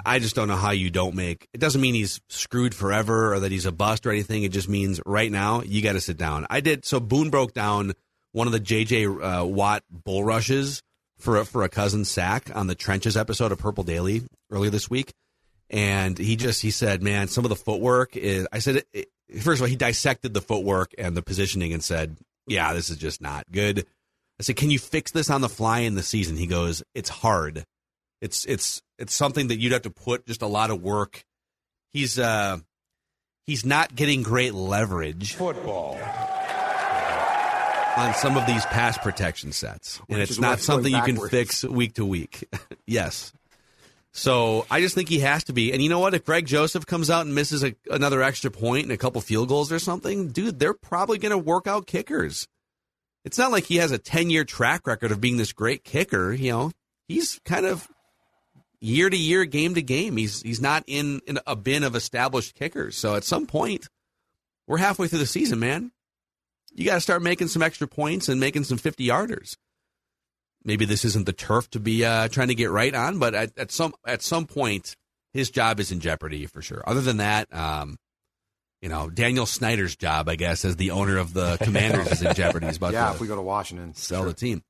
I 0.05 0.19
just 0.19 0.35
don't 0.35 0.49
know 0.49 0.57
how 0.57 0.71
you 0.71 0.91
don't 0.91 1.15
make. 1.15 1.49
It 1.53 1.61
doesn't 1.61 1.81
mean 1.81 1.95
he's 1.95 2.21
screwed 2.29 2.75
forever 2.75 3.35
or 3.35 3.41
that 3.41 3.53
he's 3.53 3.67
a 3.67 3.73
bust 3.73 4.07
or 4.07 4.11
anything. 4.11 4.43
It 4.43 4.53
just 4.53 4.69
means 4.69 5.01
right 5.07 5.31
now 5.31 5.63
you 5.63 5.83
got 5.83 5.95
to 5.95 6.01
sit 6.01 6.17
down. 6.17 6.47
I 6.51 6.61
did. 6.61 6.85
So 6.85 7.01
Boone 7.01 7.31
broke 7.31 7.55
down 7.55 7.95
one 8.33 8.47
of 8.47 8.53
the 8.53 8.61
JJ 8.61 9.43
uh, 9.43 9.47
Watt 9.47 9.83
bull 9.91 10.25
rushes 10.25 10.83
for 11.19 11.45
for 11.45 11.65
a 11.65 11.69
cousin 11.69 12.05
sack 12.05 12.51
on 12.55 12.67
the 12.67 12.75
trenches 12.75 13.17
episode 13.17 13.53
of 13.53 13.59
Purple 13.59 13.85
Daily 13.85 14.23
earlier 14.51 14.71
this 14.71 14.91
week 14.91 15.13
and 15.71 16.19
he 16.19 16.37
just 16.37 16.61
he 16.61 16.71
said, 16.71 17.03
"Man, 17.03 17.29
some 17.29 17.45
of 17.45 17.49
the 17.49 17.57
footwork 17.57 18.17
is." 18.17 18.47
I 18.53 18.59
said, 18.59 18.83
it, 18.93 19.09
first 19.41 19.61
of 19.61 19.63
all, 19.63 19.69
he 19.69 19.77
dissected 19.77 20.35
the 20.35 20.41
footwork 20.41 20.93
and 20.99 21.17
the 21.17 21.23
positioning 21.23 21.73
and 21.73 21.83
said, 21.83 22.17
"Yeah, 22.47 22.75
this 22.75 22.91
is 22.91 22.97
just 22.97 23.23
not 23.23 23.51
good." 23.51 23.87
I 24.39 24.43
said, 24.43 24.57
"Can 24.57 24.71
you 24.71 24.79
fix 24.79 25.13
this 25.13 25.31
on 25.31 25.41
the 25.41 25.49
fly 25.49 25.81
in 25.81 25.95
the 25.95 26.03
season?" 26.03 26.37
He 26.37 26.47
goes, 26.47 26.83
"It's 26.95 27.09
hard. 27.09 27.65
It's 28.21 28.45
it's 28.47 28.83
it's 28.99 29.15
something 29.15 29.49
that 29.49 29.59
you'd 29.59 29.73
have 29.73 29.83
to 29.83 29.91
put 29.91 30.27
just 30.27 30.43
a 30.43 30.47
lot 30.47 30.71
of 30.71 30.83
work." 30.83 31.25
He's 31.93 32.19
uh 32.19 32.59
he's 33.47 33.65
not 33.65 33.95
getting 33.95 34.23
great 34.23 34.55
leverage 34.55 35.35
football 35.35 35.99
on 37.97 38.15
some 38.15 38.37
of 38.37 38.47
these 38.47 38.65
pass 38.67 38.99
protection 38.99 39.53
sets, 39.53 40.01
and 40.09 40.19
Which 40.19 40.31
it's 40.31 40.41
not 40.41 40.61
something 40.61 40.93
you 40.93 41.03
can 41.03 41.29
fix 41.29 41.65
week 41.65 41.95
to 41.95 42.05
week. 42.05 42.49
yes. 42.87 43.33
So 44.13 44.67
I 44.71 44.81
just 44.81 44.95
think 44.95 45.09
he 45.09 45.21
has 45.21 45.45
to 45.45 45.53
be. 45.53 45.73
And 45.73 45.81
you 45.81 45.89
know 45.89 46.01
what? 46.01 46.15
If 46.15 46.25
Greg 46.25 46.47
Joseph 46.47 46.87
comes 46.87 47.11
out 47.11 47.27
and 47.27 47.35
misses 47.35 47.63
a, 47.63 47.75
another 47.91 48.23
extra 48.23 48.51
point 48.51 48.85
and 48.85 48.93
a 48.93 48.97
couple 48.97 49.21
field 49.21 49.49
goals 49.49 49.71
or 49.71 49.79
something, 49.79 50.29
dude, 50.29 50.59
they're 50.59 50.75
probably 50.75 51.19
going 51.19 51.31
to 51.31 51.39
work 51.39 51.67
out 51.67 51.87
kickers. 51.87 52.49
It's 53.25 53.39
not 53.39 53.53
like 53.53 53.65
he 53.65 53.77
has 53.77 53.93
a 53.93 53.99
10 53.99 54.31
year 54.31 54.45
track 54.45 54.87
record 54.87 55.13
of 55.13 55.21
being 55.21 55.37
this 55.37 55.53
great 55.53 55.85
kicker. 55.85 56.33
You 56.33 56.51
know, 56.51 56.73
he's 57.07 57.41
kind 57.45 57.67
of 57.67 57.87
year 58.81 59.09
to 59.09 59.17
year, 59.17 59.45
game 59.45 59.75
to 59.75 59.83
game. 59.83 60.17
He's 60.17 60.43
he's 60.43 60.61
not 60.61 60.83
in, 60.87 61.21
in 61.27 61.39
a 61.47 61.55
bin 61.55 61.85
of 61.85 61.95
established 61.95 62.55
kickers. 62.55 62.97
So 62.97 63.15
at 63.15 63.25
some 63.25 63.47
point, 63.47 63.89
we're 64.67 64.79
halfway 64.79 65.07
through 65.07 65.19
the 65.21 65.27
season, 65.27 65.61
man. 65.61 65.93
You 66.73 66.85
got 66.85 66.95
to 66.95 67.01
start 67.01 67.23
making 67.23 67.49
some 67.49 67.63
extra 67.63 67.87
points 67.87 68.29
and 68.29 68.41
making 68.41 68.65
some 68.65 68.79
50 68.79 69.07
yarders. 69.07 69.57
Maybe 70.65 70.85
this 70.85 71.05
isn't 71.05 71.27
the 71.27 71.33
turf 71.33 71.71
to 71.71 71.81
be 71.81 72.05
uh, 72.05 72.29
trying 72.29 72.49
to 72.49 72.55
get 72.55 72.71
right 72.71 72.95
on, 72.95 73.19
but 73.19 73.35
at, 73.35 73.57
at 73.57 73.71
some 73.71 73.95
at 74.07 74.23
some 74.23 74.47
point, 74.47 74.95
his 75.33 75.51
job 75.51 75.81
is 75.81 75.91
in 75.91 76.01
jeopardy 76.01 76.47
for 76.47 76.61
sure. 76.61 76.83
Other 76.87 77.01
than 77.01 77.19
that, 77.19 77.53
um, 77.55 77.97
you 78.83 78.89
know, 78.89 79.11
Daniel 79.11 79.47
Snyder's 79.47 79.97
job, 79.97 80.29
I 80.29 80.37
guess, 80.37 80.65
as 80.65 80.77
the 80.77 80.91
owner 80.91 81.17
of 81.19 81.33
the 81.33 81.57
Commanders 81.63 82.13
is 82.13 82.23
in 82.23 82.35
jeopardy. 82.35 82.67
He's 82.67 82.77
about 82.77 82.93
yeah, 82.93 83.13
if 83.13 83.21
we 83.21 83.27
go 83.27 83.37
to 83.37 83.43
Washington, 83.43 83.95
sell 83.95 84.21
sure. 84.23 84.29
the 84.29 84.35
team. 84.35 84.63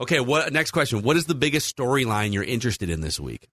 Okay, 0.00 0.20
what 0.20 0.52
next 0.52 0.72
question? 0.72 1.02
What 1.02 1.16
is 1.16 1.26
the 1.26 1.34
biggest 1.34 1.74
storyline 1.74 2.32
you're 2.32 2.44
interested 2.44 2.90
in 2.90 3.00
this 3.00 3.20
week? 3.20 3.48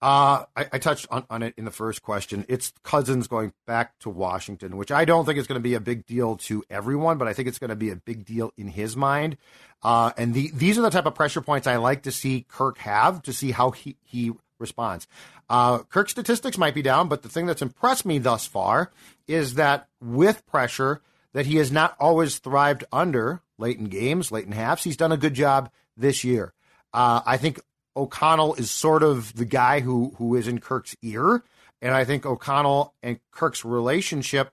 Uh, 0.00 0.44
I, 0.56 0.66
I 0.74 0.78
touched 0.78 1.06
on, 1.10 1.24
on 1.28 1.42
it 1.42 1.54
in 1.56 1.64
the 1.64 1.70
first 1.70 2.02
question. 2.02 2.44
It's 2.48 2.72
Cousins 2.84 3.26
going 3.26 3.52
back 3.66 3.98
to 4.00 4.10
Washington, 4.10 4.76
which 4.76 4.92
I 4.92 5.04
don't 5.04 5.24
think 5.24 5.38
is 5.38 5.46
going 5.46 5.58
to 5.58 5.62
be 5.62 5.74
a 5.74 5.80
big 5.80 6.06
deal 6.06 6.36
to 6.36 6.62
everyone, 6.70 7.18
but 7.18 7.26
I 7.26 7.32
think 7.32 7.48
it's 7.48 7.58
going 7.58 7.70
to 7.70 7.76
be 7.76 7.90
a 7.90 7.96
big 7.96 8.24
deal 8.24 8.52
in 8.56 8.68
his 8.68 8.96
mind. 8.96 9.36
Uh, 9.82 10.12
and 10.16 10.34
the, 10.34 10.50
these 10.54 10.78
are 10.78 10.82
the 10.82 10.90
type 10.90 11.06
of 11.06 11.14
pressure 11.14 11.40
points 11.40 11.66
I 11.66 11.76
like 11.76 12.02
to 12.02 12.12
see 12.12 12.46
Kirk 12.48 12.78
have 12.78 13.22
to 13.22 13.32
see 13.32 13.50
how 13.50 13.72
he, 13.72 13.96
he 14.04 14.32
responds. 14.60 15.08
Uh, 15.48 15.78
Kirk's 15.78 16.12
statistics 16.12 16.58
might 16.58 16.74
be 16.74 16.82
down, 16.82 17.08
but 17.08 17.22
the 17.22 17.28
thing 17.28 17.46
that's 17.46 17.62
impressed 17.62 18.04
me 18.04 18.18
thus 18.18 18.46
far 18.46 18.92
is 19.26 19.54
that 19.54 19.88
with 20.00 20.46
pressure 20.46 21.00
that 21.32 21.46
he 21.46 21.56
has 21.56 21.72
not 21.72 21.96
always 21.98 22.38
thrived 22.38 22.84
under 22.92 23.42
late 23.58 23.78
in 23.78 23.86
games, 23.86 24.30
late 24.30 24.46
in 24.46 24.52
halves. 24.52 24.84
He's 24.84 24.96
done 24.96 25.12
a 25.12 25.16
good 25.16 25.34
job 25.34 25.70
this 25.96 26.24
year. 26.24 26.52
Uh, 26.92 27.20
I 27.26 27.36
think 27.36 27.60
O'Connell 27.98 28.54
is 28.54 28.70
sort 28.70 29.02
of 29.02 29.34
the 29.34 29.44
guy 29.44 29.80
who 29.80 30.14
who 30.16 30.36
is 30.36 30.48
in 30.48 30.60
Kirk's 30.60 30.96
ear, 31.02 31.42
and 31.82 31.94
I 31.94 32.04
think 32.04 32.24
O'Connell 32.24 32.94
and 33.02 33.18
Kirk's 33.30 33.64
relationship, 33.64 34.52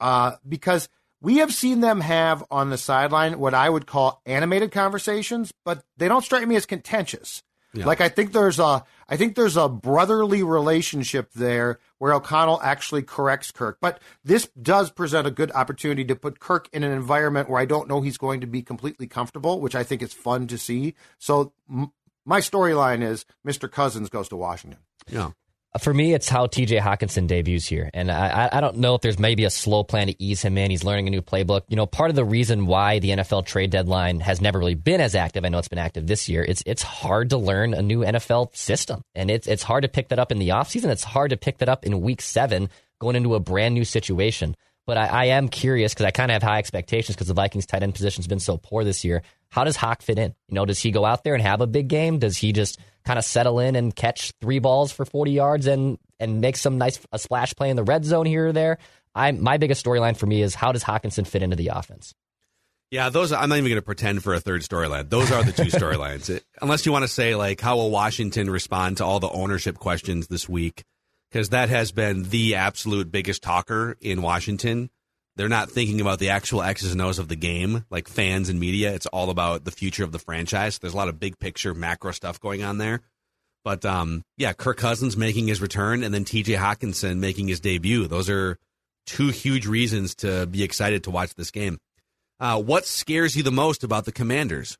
uh, 0.00 0.32
because 0.48 0.88
we 1.22 1.38
have 1.38 1.54
seen 1.54 1.80
them 1.80 2.00
have 2.00 2.44
on 2.50 2.70
the 2.70 2.78
sideline 2.78 3.38
what 3.38 3.54
I 3.54 3.68
would 3.68 3.86
call 3.86 4.20
animated 4.26 4.72
conversations, 4.72 5.52
but 5.64 5.84
they 5.96 6.08
don't 6.08 6.24
strike 6.24 6.46
me 6.46 6.56
as 6.56 6.66
contentious. 6.66 7.42
Yeah. 7.72 7.86
Like 7.86 8.00
I 8.00 8.08
think 8.08 8.32
there's 8.32 8.58
a 8.58 8.84
I 9.08 9.16
think 9.16 9.36
there's 9.36 9.56
a 9.56 9.68
brotherly 9.68 10.42
relationship 10.42 11.30
there 11.34 11.78
where 11.98 12.12
O'Connell 12.12 12.60
actually 12.62 13.02
corrects 13.02 13.52
Kirk. 13.52 13.78
But 13.80 14.00
this 14.24 14.48
does 14.60 14.90
present 14.90 15.26
a 15.26 15.30
good 15.30 15.52
opportunity 15.52 16.04
to 16.06 16.16
put 16.16 16.40
Kirk 16.40 16.68
in 16.72 16.82
an 16.82 16.90
environment 16.90 17.48
where 17.48 17.60
I 17.60 17.66
don't 17.66 17.88
know 17.88 18.00
he's 18.00 18.18
going 18.18 18.40
to 18.40 18.46
be 18.46 18.62
completely 18.62 19.06
comfortable, 19.06 19.60
which 19.60 19.76
I 19.76 19.84
think 19.84 20.02
is 20.02 20.12
fun 20.12 20.48
to 20.48 20.58
see. 20.58 20.94
So 21.18 21.52
m- 21.70 21.92
my 22.24 22.40
storyline 22.40 23.02
is 23.02 23.24
Mr. 23.46 23.70
Cousins 23.70 24.08
goes 24.08 24.28
to 24.28 24.36
Washington. 24.36 24.80
Yeah. 25.08 25.30
Uh, 25.72 25.78
for 25.78 25.94
me, 25.94 26.12
it's 26.14 26.28
how 26.28 26.46
TJ 26.46 26.80
Hockenson 26.80 27.26
debuts 27.26 27.66
here. 27.66 27.90
And 27.94 28.10
I, 28.10 28.48
I 28.52 28.60
don't 28.60 28.78
know 28.78 28.96
if 28.96 29.02
there's 29.02 29.18
maybe 29.18 29.44
a 29.44 29.50
slow 29.50 29.84
plan 29.84 30.08
to 30.08 30.22
ease 30.22 30.42
him 30.42 30.58
in. 30.58 30.70
He's 30.70 30.82
learning 30.82 31.06
a 31.06 31.10
new 31.10 31.22
playbook. 31.22 31.62
You 31.68 31.76
know, 31.76 31.86
part 31.86 32.10
of 32.10 32.16
the 32.16 32.24
reason 32.24 32.66
why 32.66 32.98
the 32.98 33.10
NFL 33.10 33.46
trade 33.46 33.70
deadline 33.70 34.20
has 34.20 34.40
never 34.40 34.58
really 34.58 34.74
been 34.74 35.00
as 35.00 35.14
active, 35.14 35.44
I 35.44 35.48
know 35.48 35.58
it's 35.58 35.68
been 35.68 35.78
active 35.78 36.06
this 36.06 36.28
year, 36.28 36.42
it's 36.42 36.62
it's 36.66 36.82
hard 36.82 37.30
to 37.30 37.38
learn 37.38 37.74
a 37.74 37.82
new 37.82 38.00
NFL 38.00 38.54
system. 38.56 39.02
And 39.14 39.30
it's 39.30 39.46
it's 39.46 39.62
hard 39.62 39.82
to 39.82 39.88
pick 39.88 40.08
that 40.08 40.18
up 40.18 40.32
in 40.32 40.38
the 40.38 40.48
offseason. 40.48 40.90
It's 40.90 41.04
hard 41.04 41.30
to 41.30 41.36
pick 41.36 41.58
that 41.58 41.68
up 41.68 41.86
in 41.86 42.00
week 42.00 42.20
seven 42.20 42.68
going 43.00 43.16
into 43.16 43.34
a 43.34 43.40
brand 43.40 43.74
new 43.74 43.84
situation. 43.84 44.56
But 44.90 44.98
I, 44.98 45.06
I 45.06 45.24
am 45.26 45.48
curious 45.48 45.94
because 45.94 46.04
I 46.04 46.10
kind 46.10 46.32
of 46.32 46.42
have 46.42 46.42
high 46.42 46.58
expectations 46.58 47.14
because 47.14 47.28
the 47.28 47.34
Vikings 47.34 47.64
tight 47.64 47.84
end 47.84 47.94
position 47.94 48.22
has 48.22 48.26
been 48.26 48.40
so 48.40 48.56
poor 48.56 48.82
this 48.82 49.04
year. 49.04 49.22
How 49.48 49.62
does 49.62 49.76
Hawk 49.76 50.02
fit 50.02 50.18
in? 50.18 50.34
You 50.48 50.56
know, 50.56 50.66
does 50.66 50.80
he 50.80 50.90
go 50.90 51.04
out 51.04 51.22
there 51.22 51.34
and 51.34 51.42
have 51.44 51.60
a 51.60 51.68
big 51.68 51.86
game? 51.86 52.18
Does 52.18 52.36
he 52.36 52.52
just 52.52 52.76
kind 53.04 53.16
of 53.16 53.24
settle 53.24 53.60
in 53.60 53.76
and 53.76 53.94
catch 53.94 54.32
three 54.40 54.58
balls 54.58 54.90
for 54.90 55.04
40 55.04 55.30
yards 55.30 55.68
and 55.68 55.96
and 56.18 56.40
make 56.40 56.56
some 56.56 56.76
nice 56.76 56.98
a 57.12 57.20
splash 57.20 57.54
play 57.54 57.70
in 57.70 57.76
the 57.76 57.84
red 57.84 58.04
zone 58.04 58.26
here 58.26 58.48
or 58.48 58.52
there? 58.52 58.78
I 59.14 59.30
my 59.30 59.58
biggest 59.58 59.86
storyline 59.86 60.16
for 60.16 60.26
me 60.26 60.42
is 60.42 60.56
how 60.56 60.72
does 60.72 60.82
Hockenson 60.82 61.24
fit 61.24 61.44
into 61.44 61.54
the 61.54 61.68
offense? 61.68 62.12
Yeah, 62.90 63.10
those. 63.10 63.30
I'm 63.30 63.48
not 63.48 63.58
even 63.58 63.70
going 63.70 63.76
to 63.76 63.82
pretend 63.82 64.24
for 64.24 64.34
a 64.34 64.40
third 64.40 64.62
storyline. 64.62 65.08
Those 65.08 65.30
are 65.30 65.44
the 65.44 65.52
two 65.52 65.62
storylines. 65.70 66.40
Unless 66.60 66.84
you 66.84 66.90
want 66.90 67.04
to 67.04 67.08
say 67.08 67.36
like, 67.36 67.60
how 67.60 67.76
will 67.76 67.90
Washington 67.90 68.50
respond 68.50 68.96
to 68.96 69.04
all 69.04 69.20
the 69.20 69.30
ownership 69.30 69.78
questions 69.78 70.26
this 70.26 70.48
week? 70.48 70.82
Because 71.30 71.50
that 71.50 71.68
has 71.68 71.92
been 71.92 72.24
the 72.24 72.56
absolute 72.56 73.12
biggest 73.12 73.42
talker 73.42 73.96
in 74.00 74.22
Washington. 74.22 74.90
They're 75.36 75.48
not 75.48 75.70
thinking 75.70 76.00
about 76.00 76.18
the 76.18 76.30
actual 76.30 76.62
X's 76.62 76.92
and 76.92 77.00
O's 77.00 77.18
of 77.18 77.28
the 77.28 77.36
game, 77.36 77.84
like 77.88 78.08
fans 78.08 78.48
and 78.48 78.58
media. 78.58 78.92
It's 78.92 79.06
all 79.06 79.30
about 79.30 79.64
the 79.64 79.70
future 79.70 80.02
of 80.02 80.12
the 80.12 80.18
franchise. 80.18 80.78
There's 80.78 80.92
a 80.92 80.96
lot 80.96 81.08
of 81.08 81.20
big 81.20 81.38
picture, 81.38 81.72
macro 81.72 82.12
stuff 82.12 82.40
going 82.40 82.64
on 82.64 82.78
there. 82.78 83.00
But 83.64 83.84
um, 83.84 84.24
yeah, 84.36 84.52
Kirk 84.52 84.78
Cousins 84.78 85.16
making 85.16 85.46
his 85.46 85.60
return, 85.60 86.02
and 86.02 86.12
then 86.12 86.24
T.J. 86.24 86.54
Hockenson 86.54 87.18
making 87.18 87.48
his 87.48 87.60
debut. 87.60 88.06
Those 88.06 88.28
are 88.28 88.58
two 89.06 89.28
huge 89.28 89.66
reasons 89.66 90.14
to 90.16 90.46
be 90.46 90.62
excited 90.62 91.04
to 91.04 91.10
watch 91.10 91.34
this 91.34 91.50
game. 91.50 91.78
Uh, 92.38 92.60
what 92.60 92.86
scares 92.86 93.36
you 93.36 93.42
the 93.42 93.50
most 93.52 93.84
about 93.84 94.06
the 94.06 94.12
Commanders? 94.12 94.78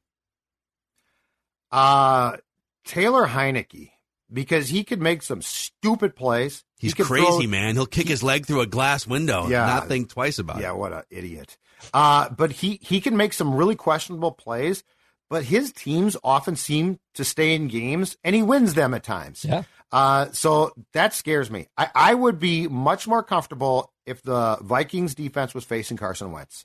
Uh, 1.71 2.39
Taylor 2.85 3.27
Heinicke, 3.27 3.91
because 4.33 4.69
he 4.69 4.85
could 4.85 5.01
make 5.01 5.23
some 5.23 5.43
stupid 5.43 6.15
plays. 6.17 6.65
He's 6.79 6.95
could 6.95 7.07
crazy, 7.07 7.27
throw- 7.27 7.47
man. 7.47 7.75
He'll 7.75 7.87
kick 7.87 8.09
his 8.09 8.23
leg 8.23 8.47
through 8.47 8.61
a 8.63 8.67
glass 8.67 9.07
window 9.07 9.43
and 9.43 9.51
Yeah. 9.51 9.67
not 9.67 9.89
think 9.89 10.09
twice 10.09 10.39
about 10.39 10.57
Yeah, 10.57 10.61
it. 10.61 10.67
Yeah, 10.67 10.73
what 10.73 10.93
an 10.93 11.03
idiot. 11.11 11.57
Uh, 11.95 12.29
but 12.31 12.53
he, 12.53 12.79
he 12.83 13.01
can 13.01 13.17
make 13.17 13.33
some 13.33 13.55
really 13.55 13.75
questionable 13.77 14.33
plays, 14.33 14.85
but 15.29 15.45
his 15.45 15.73
teams 15.73 16.17
often 16.25 16.57
seem 16.57 16.99
to 17.15 17.25
stay 17.25 17.55
in 17.55 17.69
games 17.69 18.17
and 18.25 18.35
he 18.35 18.43
wins 18.43 18.75
them 18.75 18.95
at 18.95 19.03
times. 19.03 19.45
Yeah. 19.45 19.63
Uh, 19.93 20.27
so 20.33 20.73
that 20.93 21.13
scares 21.15 21.51
me. 21.51 21.67
I, 21.77 21.89
I 21.95 22.15
would 22.15 22.39
be 22.39 22.69
much 22.69 23.09
more 23.09 23.23
comfortable 23.25 23.93
if 24.07 24.23
the 24.23 24.57
Vikings 24.63 25.15
defense 25.15 25.53
was 25.55 25.65
facing 25.65 25.97
Carson 25.97 26.31
Wentz. 26.33 26.65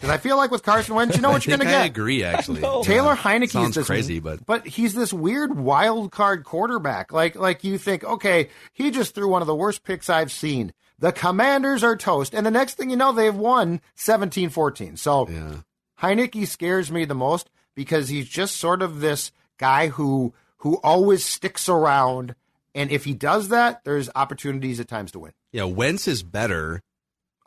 Because 0.00 0.14
I 0.14 0.16
feel 0.16 0.38
like 0.38 0.50
with 0.50 0.62
Carson 0.62 0.94
Wentz, 0.94 1.14
you 1.14 1.20
know 1.20 1.30
what 1.32 1.46
you're 1.46 1.58
going 1.58 1.66
to 1.66 1.72
get. 1.72 1.82
I 1.82 1.84
agree, 1.84 2.24
actually. 2.24 2.60
Taylor 2.84 3.12
Yeah. 3.12 3.16
Heinicke 3.16 3.50
sounds 3.50 3.70
is 3.70 3.74
this 3.74 3.86
crazy, 3.86 4.18
but 4.18 4.46
but 4.46 4.66
he's 4.66 4.94
this 4.94 5.12
weird 5.12 5.58
wild 5.58 6.10
card 6.10 6.44
quarterback. 6.44 7.12
Like 7.12 7.36
like 7.36 7.64
you 7.64 7.76
think, 7.76 8.02
okay, 8.04 8.48
he 8.72 8.90
just 8.90 9.14
threw 9.14 9.28
one 9.28 9.42
of 9.42 9.46
the 9.46 9.54
worst 9.54 9.84
picks 9.84 10.08
I've 10.08 10.32
seen. 10.32 10.72
The 10.98 11.12
Commanders 11.12 11.84
are 11.84 11.96
toast, 11.96 12.34
and 12.34 12.46
the 12.46 12.50
next 12.50 12.74
thing 12.74 12.88
you 12.90 12.96
know, 12.96 13.12
they've 13.12 13.34
won 13.34 13.80
17-14. 13.96 14.98
So 14.98 15.28
yeah. 15.28 15.56
Heinicke 16.00 16.46
scares 16.46 16.90
me 16.90 17.04
the 17.04 17.14
most 17.14 17.50
because 17.74 18.08
he's 18.08 18.28
just 18.28 18.56
sort 18.56 18.80
of 18.82 19.00
this 19.00 19.32
guy 19.58 19.88
who 19.88 20.32
who 20.58 20.76
always 20.82 21.24
sticks 21.24 21.68
around, 21.68 22.34
and 22.74 22.90
if 22.90 23.04
he 23.04 23.12
does 23.12 23.48
that, 23.48 23.84
there's 23.84 24.08
opportunities 24.14 24.80
at 24.80 24.88
times 24.88 25.12
to 25.12 25.18
win. 25.18 25.32
Yeah, 25.52 25.64
Wentz 25.64 26.08
is 26.08 26.22
better 26.22 26.82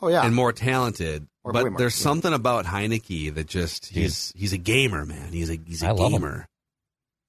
Oh 0.01 0.07
yeah, 0.09 0.23
and 0.25 0.35
more 0.35 0.51
talented, 0.51 1.27
Or 1.43 1.51
way 1.51 1.63
but 1.63 1.71
more, 1.71 1.77
there's 1.77 1.99
yeah. 1.99 2.03
something 2.03 2.33
about 2.33 2.65
Heinicke 2.65 3.33
that 3.35 3.47
just 3.47 3.87
he's 3.87 4.31
he's 4.35 4.53
a 4.53 4.57
gamer, 4.57 5.05
man. 5.05 5.31
He's 5.31 5.49
a 5.49 5.57
he's 5.65 5.83
a 5.83 5.87
I 5.87 5.91
love 5.91 6.13
him. 6.13 6.21
gamer. 6.21 6.47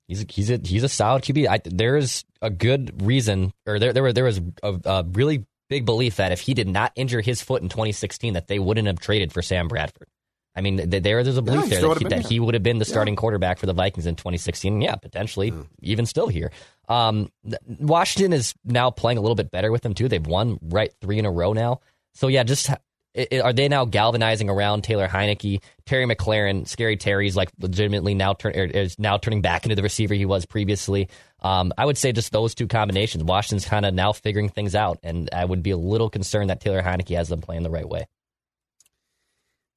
He's 0.06 0.22
a, 0.22 0.26
he's 0.28 0.50
a 0.50 0.60
he's 0.62 0.82
a 0.82 0.88
solid 0.88 1.22
QB. 1.22 1.48
I, 1.48 1.60
there 1.64 1.96
is 1.96 2.24
a 2.42 2.50
good 2.50 3.02
reason, 3.02 3.52
or 3.66 3.78
there 3.78 3.92
there 3.92 4.02
were 4.02 4.12
there 4.12 4.24
was 4.24 4.40
a, 4.62 4.80
a 4.84 5.04
really 5.04 5.44
big 5.68 5.86
belief 5.86 6.16
that 6.16 6.30
if 6.30 6.40
he 6.40 6.54
did 6.54 6.68
not 6.68 6.92
injure 6.94 7.20
his 7.20 7.42
foot 7.42 7.62
in 7.62 7.68
2016, 7.68 8.34
that 8.34 8.46
they 8.46 8.58
wouldn't 8.58 8.86
have 8.86 9.00
traded 9.00 9.32
for 9.32 9.42
Sam 9.42 9.66
Bradford. 9.66 10.08
I 10.56 10.60
mean, 10.60 10.76
there 10.76 11.00
there's 11.00 11.36
a 11.36 11.40
he 11.40 11.40
belief 11.40 11.68
there 11.68 11.80
that, 11.80 11.98
he, 11.98 12.08
that 12.08 12.26
he 12.26 12.38
would 12.38 12.54
have 12.54 12.62
been 12.62 12.78
the 12.78 12.84
starting 12.84 13.16
quarterback 13.16 13.58
for 13.58 13.66
the 13.66 13.72
Vikings 13.72 14.06
in 14.06 14.14
2016. 14.14 14.80
Yeah, 14.80 14.94
potentially 14.94 15.52
even 15.82 16.06
still 16.06 16.28
here. 16.28 16.52
Um, 16.88 17.30
Washington 17.66 18.32
is 18.32 18.54
now 18.64 18.90
playing 18.90 19.18
a 19.18 19.20
little 19.20 19.34
bit 19.34 19.50
better 19.50 19.72
with 19.72 19.82
them 19.82 19.94
too. 19.94 20.08
They've 20.08 20.24
won 20.24 20.58
right 20.62 20.92
three 21.00 21.18
in 21.18 21.24
a 21.24 21.30
row 21.30 21.54
now. 21.54 21.80
So 22.14 22.28
yeah, 22.28 22.44
just 22.44 22.70
ha- 23.16 23.22
i- 23.22 23.28
i- 23.36 23.40
are 23.40 23.52
they 23.52 23.68
now 23.68 23.84
galvanizing 23.84 24.48
around 24.48 24.82
Taylor 24.82 25.08
Heinicke, 25.08 25.62
Terry 25.86 26.06
McLaurin, 26.06 26.66
Scary 26.66 26.96
Terry's 26.96 27.36
like 27.36 27.50
legitimately 27.60 28.14
now 28.14 28.34
turn 28.34 28.52
er, 28.56 28.64
is 28.64 28.98
now 28.98 29.16
turning 29.18 29.40
back 29.42 29.64
into 29.64 29.76
the 29.76 29.82
receiver 29.82 30.14
he 30.14 30.26
was 30.26 30.46
previously. 30.46 31.08
Um, 31.40 31.72
I 31.76 31.84
would 31.84 31.98
say 31.98 32.12
just 32.12 32.32
those 32.32 32.54
two 32.54 32.66
combinations. 32.66 33.22
Washington's 33.24 33.66
kind 33.66 33.84
of 33.84 33.92
now 33.94 34.12
figuring 34.12 34.48
things 34.48 34.74
out, 34.74 34.98
and 35.02 35.28
I 35.32 35.44
would 35.44 35.62
be 35.62 35.70
a 35.70 35.76
little 35.76 36.08
concerned 36.10 36.50
that 36.50 36.60
Taylor 36.60 36.82
Heinicke 36.82 37.16
has 37.16 37.28
them 37.28 37.40
playing 37.40 37.62
the 37.64 37.70
right 37.70 37.88
way. 37.88 38.06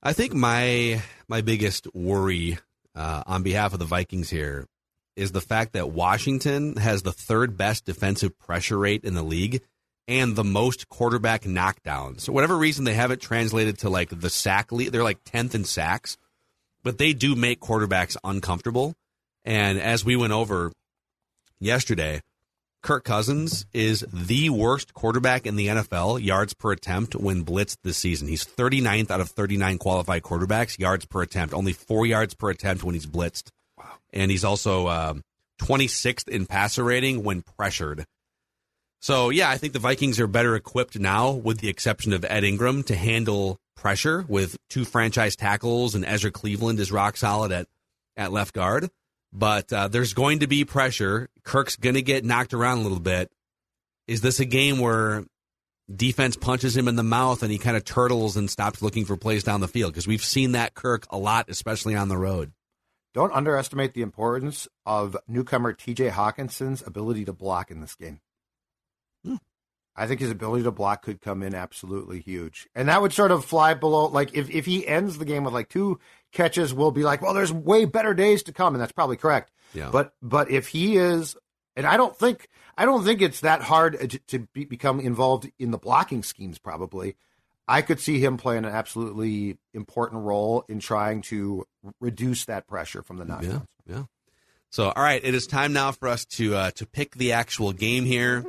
I 0.02 0.14
think 0.14 0.34
my 0.34 1.02
my 1.28 1.42
biggest 1.42 1.88
worry 1.94 2.58
uh, 2.96 3.24
on 3.26 3.44
behalf 3.44 3.74
of 3.74 3.80
the 3.80 3.86
Vikings 3.86 4.30
here 4.30 4.68
is 5.16 5.32
the 5.32 5.42
fact 5.42 5.74
that 5.74 5.90
Washington 5.90 6.76
has 6.78 7.02
the 7.02 7.12
third 7.12 7.58
best 7.58 7.86
defensive 7.86 8.38
pressure 8.38 8.78
rate 8.78 9.04
in 9.04 9.16
the 9.16 9.24
league 9.24 9.62
and 10.08 10.36
the 10.36 10.44
most 10.44 10.90
quarterback 10.90 11.44
knockdowns. 11.44 12.22
So 12.22 12.34
whatever 12.34 12.58
reason 12.58 12.86
they 12.86 12.94
haven't 12.94 13.22
translated 13.22 13.80
to 13.80 13.90
like 13.90 14.10
the 14.10 14.30
sack 14.30 14.72
lead, 14.72 14.92
they're 14.92 15.04
like 15.04 15.24
tenth 15.26 15.54
in 15.54 15.66
sacks, 15.66 16.18
but 16.84 16.98
they 16.98 17.14
do 17.14 17.36
make 17.36 17.60
quarterbacks 17.60 18.16
uncomfortable. 18.24 18.96
And 19.44 19.80
as 19.80 20.06
we 20.06 20.16
went 20.16 20.34
over 20.34 20.72
yesterday, 21.60 22.22
Kirk 22.84 23.04
Cousins 23.04 23.66
is 23.74 24.06
the 24.14 24.50
worst 24.50 24.94
quarterback 24.94 25.46
in 25.46 25.56
the 25.56 25.68
NFL 25.68 26.24
yards 26.24 26.54
per 26.54 26.72
attempt 26.72 27.16
when 27.16 27.44
blitzed 27.44 27.78
this 27.84 27.98
season. 27.98 28.28
He's 28.28 28.46
39th 28.46 29.12
out 29.12 29.20
of 29.20 29.30
39 29.30 29.78
qualified 29.78 30.24
quarterbacks 30.24 30.80
yards 30.80 31.06
per 31.06 31.22
attempt, 31.22 31.54
only 31.54 31.74
four 31.74 32.06
yards 32.06 32.34
per 32.34 32.50
attempt 32.50 32.84
when 32.84 32.94
he's 32.94 33.08
blitzed. 33.08 33.50
Wow. 33.78 33.86
And 34.14 34.32
he's 34.32 34.46
also 34.46 34.88
um, 34.88 35.24
26th 35.60 36.30
in 36.30 36.46
passer 36.46 36.84
rating 36.84 37.24
when 37.24 37.42
pressured. 37.42 38.06
So, 39.00 39.30
yeah, 39.30 39.50
I 39.50 39.58
think 39.58 39.74
the 39.74 39.80
Vikings 39.80 40.20
are 40.20 40.28
better 40.28 40.56
equipped 40.56 41.00
now, 41.00 41.32
with 41.32 41.60
the 41.60 41.70
exception 41.70 42.14
of 42.14 42.26
Ed 42.26 42.44
Ingram, 42.44 42.84
to 42.84 42.96
handle 42.96 43.60
pressure 43.76 44.26
with 44.28 44.58
two 44.70 44.86
franchise 44.86 45.36
tackles, 45.36 45.96
and 45.96 46.04
Ezra 46.04 46.32
Cleveland 46.32 46.80
is 46.80 46.92
rock 46.92 47.16
solid 47.16 47.52
at, 47.52 47.68
at 48.16 48.32
left 48.32 48.54
guard. 48.54 48.90
But 49.32 49.72
uh, 49.72 49.88
there's 49.88 50.14
going 50.14 50.40
to 50.40 50.48
be 50.48 50.66
pressure. 50.66 51.30
Kirk's 51.44 51.76
going 51.76 51.96
to 51.96 52.02
get 52.02 52.26
knocked 52.26 52.54
around 52.54 52.80
a 52.80 52.82
little 52.82 53.00
bit. 53.00 53.32
Is 54.08 54.22
this 54.22 54.40
a 54.40 54.46
game 54.46 54.80
where 54.80 55.26
defense 55.94 56.36
punches 56.36 56.76
him 56.76 56.88
in 56.88 56.96
the 56.96 57.04
mouth 57.04 57.44
and 57.44 57.52
he 57.52 57.58
kind 57.58 57.78
of 57.78 57.86
turtles 57.86 58.36
and 58.36 58.50
stops 58.50 58.82
looking 58.82 59.06
for 59.06 59.16
plays 59.16 59.44
down 59.44 59.62
the 59.62 59.68
field? 59.68 59.94
Because 59.94 60.08
we've 60.08 60.24
seen 60.24 60.54
that 60.54 60.74
Kirk 60.74 61.06
a 61.10 61.18
lot, 61.18 61.50
especially 61.50 61.96
on 61.96 62.08
the 62.08 62.18
road. 62.18 62.52
Don't 63.14 63.34
underestimate 63.34 63.94
the 63.94 64.02
importance 64.02 64.68
of 64.86 65.18
newcomer 65.28 65.74
TJ 65.74 66.12
Hockenson's 66.12 66.86
ability 66.86 67.26
to 67.26 67.34
block 67.34 67.70
in 67.70 67.82
this 67.82 67.96
game. 67.96 68.22
I 69.98 70.06
think 70.06 70.20
his 70.20 70.30
ability 70.30 70.64
to 70.64 70.72
block 70.72 71.02
could 71.02 71.22
come 71.22 71.42
in 71.42 71.56
absolutely 71.56 72.20
huge. 72.20 72.70
And 72.76 72.88
that 72.88 73.02
would 73.02 73.14
sort 73.14 73.32
of 73.32 73.44
fly 73.44 73.74
below 73.74 74.08
like 74.08 74.36
if, 74.36 74.50
if 74.50 74.66
he 74.66 74.88
ends 74.88 75.18
the 75.18 75.26
game 75.26 75.44
with 75.44 75.54
like 75.54 75.70
two 75.70 76.00
catches, 76.32 76.74
we'll 76.74 76.92
be 76.92 77.04
like, 77.04 77.22
well, 77.22 77.34
there's 77.34 77.52
way 77.52 77.86
better 77.86 78.14
days 78.14 78.44
to 78.44 78.54
come, 78.54 78.76
and 78.76 78.82
that's 78.82 78.92
probably 78.92 79.18
correct. 79.18 79.52
Yeah. 79.74 79.90
But 79.92 80.14
but 80.22 80.52
if 80.52 80.68
he 80.68 80.98
is 80.98 81.36
and 81.76 81.86
I 81.86 81.98
don't 81.98 82.16
think 82.16 82.48
I 82.78 82.86
don't 82.86 83.04
think 83.04 83.22
it's 83.22 83.42
that 83.42 83.62
hard 83.62 84.00
to, 84.00 84.20
to 84.20 84.40
be, 84.54 84.66
become 84.66 85.00
involved 85.00 85.50
in 85.58 85.72
the 85.72 85.78
blocking 85.78 86.24
schemes 86.24 86.60
probably. 86.60 87.16
I 87.70 87.82
could 87.82 88.00
see 88.00 88.20
him 88.20 88.38
playing 88.38 88.64
an 88.64 88.72
absolutely 88.72 89.58
important 89.74 90.24
role 90.24 90.64
in 90.70 90.80
trying 90.80 91.22
to 91.24 91.66
reduce 92.00 92.46
that 92.46 92.66
pressure 92.66 93.02
from 93.04 93.18
the 93.18 93.26
knockdowns. 93.26 93.68
Yeah, 93.86 93.96
yeah. 93.96 94.04
So, 94.70 94.90
all 94.90 95.04
right, 95.04 95.22
it 95.22 95.36
is 95.36 95.48
time 95.48 95.74
now 95.74 95.92
for 95.92 96.08
us 96.08 96.24
to 96.26 96.56
uh, 96.56 96.72
to 96.72 96.86
pick 96.86 97.16
the 97.16 97.34
actual 97.34 97.74
game 97.74 98.06
here. 98.06 98.46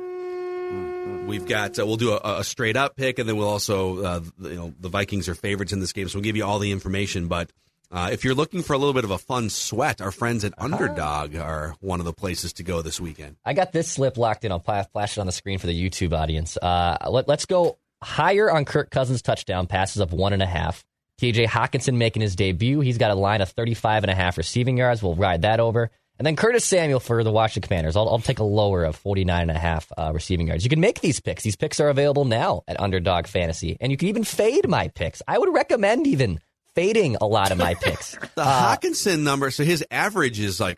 We've 1.27 1.45
got 1.47 1.77
uh, 1.77 1.85
we'll 1.85 1.97
do 1.97 2.13
a, 2.13 2.39
a, 2.39 2.43
straight 2.43 2.75
up 2.75 2.95
pick, 2.95 3.19
and 3.19 3.29
then 3.29 3.37
we'll 3.37 3.49
also 3.49 4.03
uh, 4.03 4.21
you 4.39 4.55
know 4.55 4.73
the 4.79 4.89
Vikings 4.89 5.29
are 5.29 5.35
favorites 5.35 5.71
in 5.71 5.79
this 5.79 5.93
game, 5.93 6.09
so 6.09 6.17
we'll 6.17 6.23
give 6.23 6.35
you 6.35 6.43
all 6.43 6.59
the 6.59 6.71
information. 6.71 7.27
But 7.27 7.51
uh, 7.91 8.09
if 8.11 8.23
you're 8.23 8.35
looking 8.35 8.61
for 8.61 8.73
a 8.73 8.77
little 8.77 8.93
bit 8.93 9.03
of 9.03 9.11
a 9.11 9.17
fun 9.17 9.49
sweat, 9.49 10.01
our 10.01 10.11
friends 10.11 10.45
at 10.45 10.53
Underdog 10.57 11.35
are 11.35 11.75
one 11.81 11.99
of 11.99 12.05
the 12.05 12.13
places 12.13 12.53
to 12.53 12.63
go 12.63 12.81
this 12.81 12.99
weekend. 12.99 13.35
I 13.45 13.53
got 13.53 13.71
this 13.71 13.91
slip 13.91 14.17
locked 14.17 14.45
in. 14.45 14.51
I'll 14.51 14.59
flash 14.59 15.17
it 15.17 15.19
on 15.19 15.25
the 15.25 15.31
screen 15.31 15.59
for 15.59 15.67
the 15.67 15.89
YouTube 15.89 16.13
audience. 16.13 16.57
Uh, 16.57 16.97
let, 17.09 17.27
let's 17.27 17.45
go 17.45 17.77
higher 18.01 18.51
on 18.51 18.65
Kirk 18.65 18.91
Cousins' 18.91 19.21
touchdown 19.21 19.67
passes 19.67 20.01
of 20.01 20.13
one 20.13 20.33
and 20.33 20.41
a 20.43 20.47
half. 20.47 20.85
TJ 21.19 21.47
Hockenson 21.47 21.95
making 21.95 22.21
his 22.21 22.35
debut. 22.35 22.79
He's 22.79 22.97
got 22.97 23.11
a 23.11 23.15
line 23.15 23.41
of 23.41 23.49
35 23.49 24.03
and 24.03 24.11
a 24.11 24.15
half 24.15 24.37
receiving 24.37 24.77
yards. 24.77 25.03
We'll 25.03 25.15
ride 25.15 25.41
that 25.41 25.59
over. 25.59 25.91
And 26.19 26.25
then 26.25 26.35
Curtis 26.35 26.65
Samuel 26.65 26.99
for 26.99 27.23
the 27.23 27.31
Washington 27.31 27.67
Commanders. 27.69 27.95
I'll, 27.95 28.09
I'll 28.09 28.19
take 28.19 28.39
a 28.39 28.43
lower 28.43 28.83
of 28.83 28.97
49 28.97 29.41
and 29.41 29.51
a 29.51 29.59
half 29.59 29.89
uh, 29.97 30.11
receiving 30.13 30.47
yards. 30.47 30.65
You 30.65 30.69
can 30.69 30.81
make 30.81 30.99
these 30.99 31.21
picks. 31.21 31.43
These 31.43 31.55
picks 31.55 31.79
are 31.79 31.87
available 31.87 32.25
now 32.25 32.63
at 32.67 32.77
Underdog 32.77 33.25
Fantasy. 33.25 33.77
And 33.79 33.89
you 33.89 33.97
can 33.97 34.09
even 34.09 34.25
fade 34.25 34.67
my 34.67 34.89
picks. 34.89 35.21
I 35.29 35.37
would 35.37 35.53
recommend 35.53 36.07
even 36.07 36.41
fading 36.75 37.15
a 37.21 37.25
lot 37.25 37.51
of 37.51 37.57
my 37.57 37.73
picks. 37.81 38.17
the 38.35 38.41
uh, 38.41 38.75
Hockenson 38.75 39.23
number, 39.23 39.49
so 39.49 39.63
his 39.63 39.85
average 39.89 40.41
is 40.41 40.59
like 40.59 40.77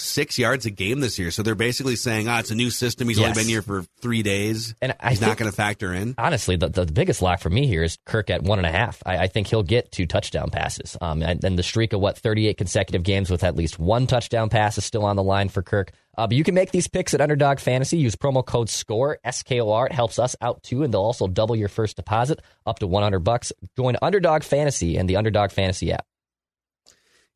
56 0.00 0.38
yards 0.38 0.66
a 0.66 0.70
game 0.70 1.00
this 1.00 1.18
year. 1.18 1.30
So 1.30 1.42
they're 1.42 1.54
basically 1.54 1.94
saying, 1.94 2.26
ah, 2.28 2.36
oh, 2.36 2.40
it's 2.40 2.50
a 2.50 2.54
new 2.54 2.70
system. 2.70 3.08
He's 3.08 3.18
yes. 3.18 3.28
only 3.28 3.42
been 3.42 3.48
here 3.48 3.62
for 3.62 3.84
three 4.00 4.22
days. 4.22 4.74
And 4.80 4.96
I 4.98 5.10
he's 5.10 5.20
not 5.20 5.36
going 5.36 5.50
to 5.50 5.56
factor 5.56 5.92
in. 5.92 6.14
Honestly, 6.16 6.56
the, 6.56 6.68
the 6.68 6.86
biggest 6.86 7.20
lock 7.22 7.40
for 7.40 7.50
me 7.50 7.66
here 7.66 7.82
is 7.82 7.98
Kirk 8.06 8.30
at 8.30 8.42
one 8.42 8.58
and 8.58 8.66
a 8.66 8.72
half. 8.72 9.02
I, 9.04 9.18
I 9.18 9.26
think 9.26 9.46
he'll 9.46 9.62
get 9.62 9.92
two 9.92 10.06
touchdown 10.06 10.50
passes. 10.50 10.96
Um, 11.00 11.22
and, 11.22 11.44
and 11.44 11.58
the 11.58 11.62
streak 11.62 11.92
of 11.92 12.00
what, 12.00 12.18
38 12.18 12.56
consecutive 12.56 13.02
games 13.02 13.30
with 13.30 13.44
at 13.44 13.56
least 13.56 13.78
one 13.78 14.06
touchdown 14.06 14.48
pass 14.48 14.78
is 14.78 14.84
still 14.84 15.04
on 15.04 15.16
the 15.16 15.22
line 15.22 15.48
for 15.48 15.62
Kirk. 15.62 15.92
Uh, 16.16 16.26
but 16.26 16.36
you 16.36 16.44
can 16.44 16.54
make 16.54 16.72
these 16.72 16.88
picks 16.88 17.14
at 17.14 17.20
Underdog 17.20 17.58
Fantasy. 17.60 17.98
Use 17.98 18.16
promo 18.16 18.44
code 18.44 18.68
SCORE, 18.68 19.18
S 19.22 19.42
K 19.42 19.60
O 19.60 19.70
R. 19.70 19.86
It 19.86 19.92
helps 19.92 20.18
us 20.18 20.34
out 20.40 20.62
too, 20.62 20.82
and 20.82 20.92
they'll 20.92 21.00
also 21.00 21.28
double 21.28 21.56
your 21.56 21.68
first 21.68 21.96
deposit 21.96 22.40
up 22.66 22.80
to 22.80 22.86
100 22.86 23.20
bucks. 23.20 23.52
Join 23.76 23.96
Underdog 24.02 24.42
Fantasy 24.42 24.96
and 24.96 25.08
the 25.08 25.16
Underdog 25.16 25.50
Fantasy 25.50 25.92
app. 25.92 26.04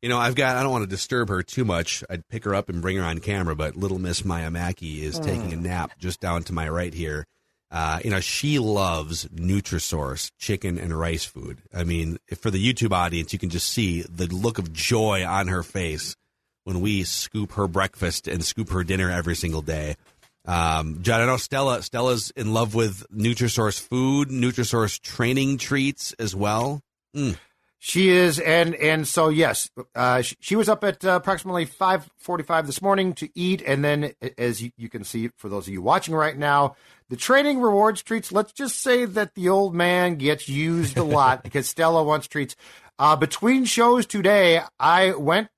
You 0.01 0.09
know, 0.09 0.17
I've 0.19 0.35
got, 0.35 0.55
I 0.55 0.63
don't 0.63 0.71
want 0.71 0.83
to 0.83 0.89
disturb 0.89 1.29
her 1.29 1.41
too 1.41 1.65
much. 1.65 2.03
I'd 2.09 2.27
pick 2.27 2.43
her 2.43 2.53
up 2.53 2.69
and 2.69 2.81
bring 2.81 2.97
her 2.97 3.03
on 3.03 3.19
camera, 3.19 3.55
but 3.55 3.75
little 3.75 3.97
Miss 3.97 4.23
Maya 4.23 4.51
Mackey 4.51 5.03
is 5.03 5.19
mm. 5.19 5.23
taking 5.25 5.53
a 5.53 5.55
nap 5.55 5.97
just 5.97 6.19
down 6.19 6.43
to 6.43 6.53
my 6.53 6.69
right 6.69 6.93
here. 6.93 7.25
Uh, 7.71 7.99
you 8.03 8.11
know, 8.11 8.19
she 8.19 8.59
loves 8.59 9.25
Nutrisource 9.29 10.31
chicken 10.37 10.77
and 10.77 10.97
rice 10.97 11.25
food. 11.25 11.57
I 11.73 11.83
mean, 11.83 12.19
for 12.39 12.51
the 12.51 12.63
YouTube 12.63 12.93
audience, 12.93 13.33
you 13.33 13.39
can 13.39 13.49
just 13.49 13.67
see 13.67 14.03
the 14.03 14.27
look 14.27 14.59
of 14.59 14.71
joy 14.71 15.25
on 15.25 15.47
her 15.47 15.63
face 15.63 16.15
when 16.63 16.81
we 16.81 17.03
scoop 17.03 17.53
her 17.53 17.67
breakfast 17.67 18.27
and 18.27 18.43
scoop 18.43 18.69
her 18.69 18.83
dinner 18.83 19.09
every 19.09 19.35
single 19.35 19.61
day. 19.61 19.95
Um, 20.45 21.01
John, 21.01 21.21
I 21.21 21.25
know 21.25 21.37
Stella. 21.37 21.81
Stella's 21.81 22.31
in 22.35 22.53
love 22.53 22.75
with 22.75 23.05
Nutrisource 23.13 23.79
food, 23.79 24.29
Nutrisource 24.29 25.01
training 25.01 25.57
treats 25.57 26.13
as 26.13 26.35
well. 26.35 26.81
Mm. 27.15 27.37
She 27.87 28.09
is, 28.09 28.39
and 28.39 28.73
and 28.73 29.07
so 29.07 29.29
yes, 29.29 29.69
uh, 29.93 30.23
she, 30.23 30.35
she, 30.39 30.55
was 30.55 30.69
up 30.69 30.83
at 30.83 31.05
uh, 31.05 31.19
approximately 31.21 31.65
five 31.65 32.09
forty-five 32.17 32.65
this 32.65 32.81
morning 32.81 33.13
to 33.13 33.29
eat, 33.35 33.61
and 33.61 33.85
then 33.85 34.13
as 34.39 34.59
you, 34.59 34.71
you, 34.75 34.89
can 34.89 35.03
see 35.03 35.29
for 35.37 35.49
those 35.49 35.67
of 35.67 35.73
you 35.73 35.83
watching 35.83 36.15
right 36.15 36.35
now, 36.35 36.75
the 37.09 37.15
training 37.15 37.61
rewards 37.61 38.01
treats. 38.01 38.31
Let's 38.31 38.53
just 38.53 38.81
say 38.81 39.05
that 39.05 39.35
the 39.35 39.49
old 39.49 39.75
man 39.75 40.15
gets 40.15 40.49
used 40.49 40.97
a 40.97 41.03
lot 41.19 41.43
because 41.43 41.69
Stella 41.69 42.03
wants 42.03 42.25
treats. 42.27 42.55
Uh, 42.97 43.15
between 43.17 43.65
shows 43.65 44.07
today, 44.07 44.61
I 44.79 45.11
went 45.11 45.49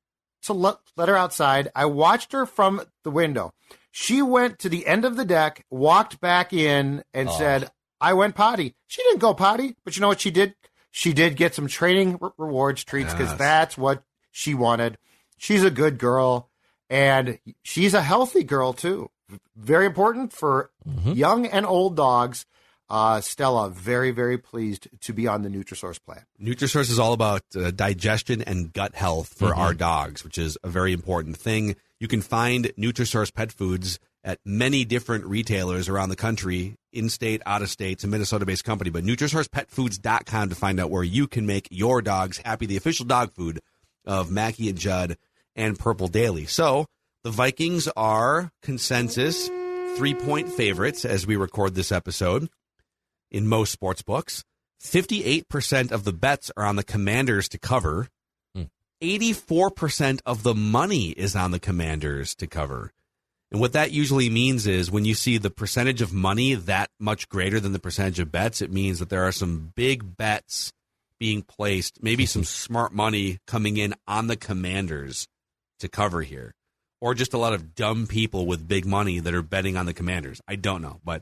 to 0.42 0.54
let, 0.54 0.80
let 0.98 1.08
her 1.08 1.16
outside. 1.16 1.70
I 1.76 1.86
watched 1.86 2.34
her 2.34 2.46
from 2.46 2.82
the 3.06 3.10
window. 3.10 3.54
She 3.92 4.22
went 4.22 4.60
to 4.60 4.68
the 4.68 4.86
end 4.86 5.06
of 5.06 5.16
the 5.16 5.24
deck, 5.24 5.64
walked 5.72 6.20
back 6.20 6.52
in, 6.52 7.06
and 7.14 7.30
oh. 7.30 7.38
said, 7.38 7.72
I 8.02 8.12
went 8.12 8.36
potty. 8.36 8.76
She 8.88 9.02
didn't 9.04 9.22
go 9.22 9.34
potty, 9.34 9.78
but 9.86 9.96
you 9.96 10.02
know 10.02 10.10
what 10.10 10.20
she 10.20 10.30
did? 10.30 10.56
She 10.98 11.14
did 11.14 11.36
get 11.36 11.54
some 11.54 11.68
training 11.68 12.18
re- 12.20 12.32
rewards 12.40 12.84
treats 12.84 13.14
because 13.14 13.30
yes. 13.30 13.38
that's 13.38 13.78
what 13.78 14.02
she 14.32 14.56
wanted. 14.56 14.98
She's 15.38 15.64
a 15.64 15.70
good 15.70 16.00
girl, 16.00 16.50
and 16.90 17.38
she's 17.62 17.94
a 17.94 18.02
healthy 18.02 18.44
girl, 18.44 18.74
too. 18.74 19.12
Very 19.56 19.86
important 19.86 20.34
for 20.34 20.72
mm-hmm. 20.90 21.12
young 21.12 21.46
and 21.46 21.68
old 21.68 21.96
dogs 21.96 22.48
uh, 22.90 23.22
Stella, 23.22 23.70
very, 23.70 24.10
very 24.10 24.40
pleased 24.40 24.88
to 25.02 25.14
be 25.14 25.28
on 25.28 25.44
the 25.44 25.50
Nutrisource 25.50 26.04
plan. 26.04 26.24
Nutrisource 26.42 26.90
is 26.90 26.98
all 26.98 27.14
about 27.14 27.44
uh, 27.56 27.70
digestion 27.70 28.42
and 28.42 28.74
gut 28.74 28.96
health 28.96 29.36
for 29.38 29.50
mm-hmm. 29.50 29.60
our 29.60 29.76
dogs, 29.76 30.24
which 30.24 30.40
is 30.40 30.58
a 30.64 30.68
very 30.68 30.94
important 30.94 31.38
thing. 31.38 31.76
You 32.00 32.08
can 32.08 32.22
find 32.22 32.72
Nutrisource 32.76 33.32
pet 33.32 33.52
foods 33.52 34.00
at 34.28 34.40
many 34.44 34.84
different 34.84 35.26
retailers 35.26 35.88
around 35.88 36.10
the 36.10 36.16
country, 36.18 36.76
in 36.92 37.10
state, 37.10 37.42
out 37.46 37.62
of 37.62 37.70
state. 37.70 37.94
It's 37.94 38.04
a 38.04 38.08
Minnesota 38.08 38.46
based 38.46 38.66
company, 38.66 38.90
but 38.90 39.06
NutrisourcePetFoods.com 39.06 40.50
to 40.50 40.56
find 40.56 40.82
out 40.82 40.92
where 40.92 41.04
you 41.04 41.28
can 41.28 41.46
make 41.46 41.70
your 41.72 42.02
dogs 42.02 42.42
happy, 42.44 42.66
the 42.66 42.76
official 42.76 43.06
dog 43.06 43.32
food 43.32 43.62
of 44.06 44.30
Mackey 44.30 44.68
and 44.68 44.78
Judd 44.78 45.18
and 45.56 45.80
Purple 45.80 46.10
Daily. 46.10 46.46
So 46.46 46.88
the 47.24 47.32
Vikings 47.32 47.88
are 47.96 48.52
consensus 48.62 49.48
three 49.96 50.14
point 50.14 50.50
favorites 50.50 51.06
as 51.06 51.26
we 51.26 51.38
record 51.38 51.74
this 51.74 51.94
episode 51.94 52.50
in 53.32 53.48
most 53.48 53.72
sports 53.72 54.02
books. 54.02 54.44
58% 54.84 55.94
of 55.94 56.04
the 56.04 56.14
bets 56.14 56.52
are 56.58 56.66
on 56.66 56.76
the 56.76 56.84
commanders 56.84 57.48
to 57.50 57.58
cover. 57.58 58.10
84% 59.02 60.12
hmm. 60.12 60.18
of 60.26 60.44
the 60.44 60.54
money 60.54 61.12
is 61.12 61.34
on 61.34 61.52
the 61.52 61.60
commanders 61.60 62.36
to 62.36 62.46
cover. 62.48 62.92
And 63.52 63.62
what 63.62 63.74
that 63.74 63.92
usually 63.92 64.30
means 64.30 64.68
is 64.68 64.92
when 64.92 65.06
you 65.06 65.14
see 65.14 65.38
the 65.38 65.50
percentage 65.50 66.02
of 66.02 66.12
money 66.12 66.54
that 66.54 66.90
much 67.00 67.30
greater 67.30 67.60
than 67.60 67.72
the 67.72 67.80
percentage 67.80 68.20
of 68.20 68.32
bets, 68.32 68.62
it 68.62 68.72
means 68.72 69.00
that 69.00 69.10
there 69.10 69.24
are 69.24 69.32
some 69.32 69.72
big 69.76 70.18
bets 70.18 70.74
being 71.20 71.42
placed, 71.42 72.04
maybe 72.04 72.26
some 72.26 72.44
smart 72.44 72.94
money 72.94 73.40
coming 73.48 73.78
in 73.78 73.94
on 74.08 74.28
the 74.28 74.36
commanders 74.36 75.28
to 75.80 75.88
cover 75.88 76.22
here. 76.22 76.54
Or 77.00 77.14
just 77.14 77.34
a 77.34 77.38
lot 77.38 77.54
of 77.54 77.76
dumb 77.76 78.08
people 78.08 78.48
with 78.48 78.68
big 78.68 78.86
money 78.86 79.20
that 79.20 79.34
are 79.34 79.44
betting 79.44 79.78
on 79.78 79.86
the 79.86 79.94
commanders. 79.94 80.42
I 80.48 80.56
don't 80.56 80.82
know. 80.82 81.00
But 81.06 81.22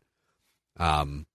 um, 0.78 1.26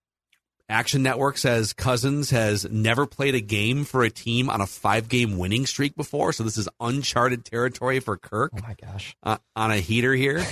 Action 0.70 1.02
Network 1.02 1.36
says 1.36 1.72
Cousins 1.72 2.30
has 2.30 2.64
never 2.70 3.04
played 3.04 3.34
a 3.34 3.40
game 3.40 3.84
for 3.84 4.04
a 4.04 4.10
team 4.10 4.48
on 4.48 4.60
a 4.60 4.66
five 4.68 5.08
game 5.08 5.36
winning 5.36 5.66
streak 5.66 5.96
before. 5.96 6.32
So 6.32 6.44
this 6.44 6.56
is 6.56 6.68
uncharted 6.78 7.44
territory 7.44 7.98
for 7.98 8.16
Kirk. 8.16 8.52
Oh 8.56 8.60
my 8.62 8.74
gosh. 8.80 9.16
Uh, 9.20 9.38
on 9.56 9.72
a 9.72 9.78
heater 9.78 10.14
here. 10.14 10.46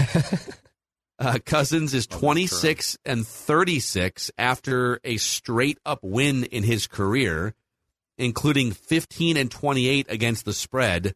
uh, 1.21 1.39
Cousins 1.47 1.95
is 1.95 2.09
26 2.09 2.99
and 3.05 3.25
36 3.25 4.33
after 4.37 4.99
a 5.05 5.19
straight 5.19 5.79
up 5.87 6.01
win 6.03 6.43
in 6.45 6.65
his 6.65 6.89
career, 6.89 7.55
including 8.19 8.73
15 8.73 9.37
and 9.37 9.49
28 9.49 10.07
against 10.09 10.45
the 10.45 10.53
spread 10.53 11.15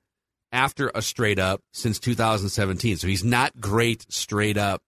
after 0.53 0.93
a 0.95 1.03
straight 1.03 1.41
up 1.41 1.61
since 1.73 1.99
2017. 1.99 2.99
So 2.99 3.09
he's 3.09 3.25
not 3.25 3.61
great 3.61 4.07
straight 4.13 4.57
up 4.57 4.81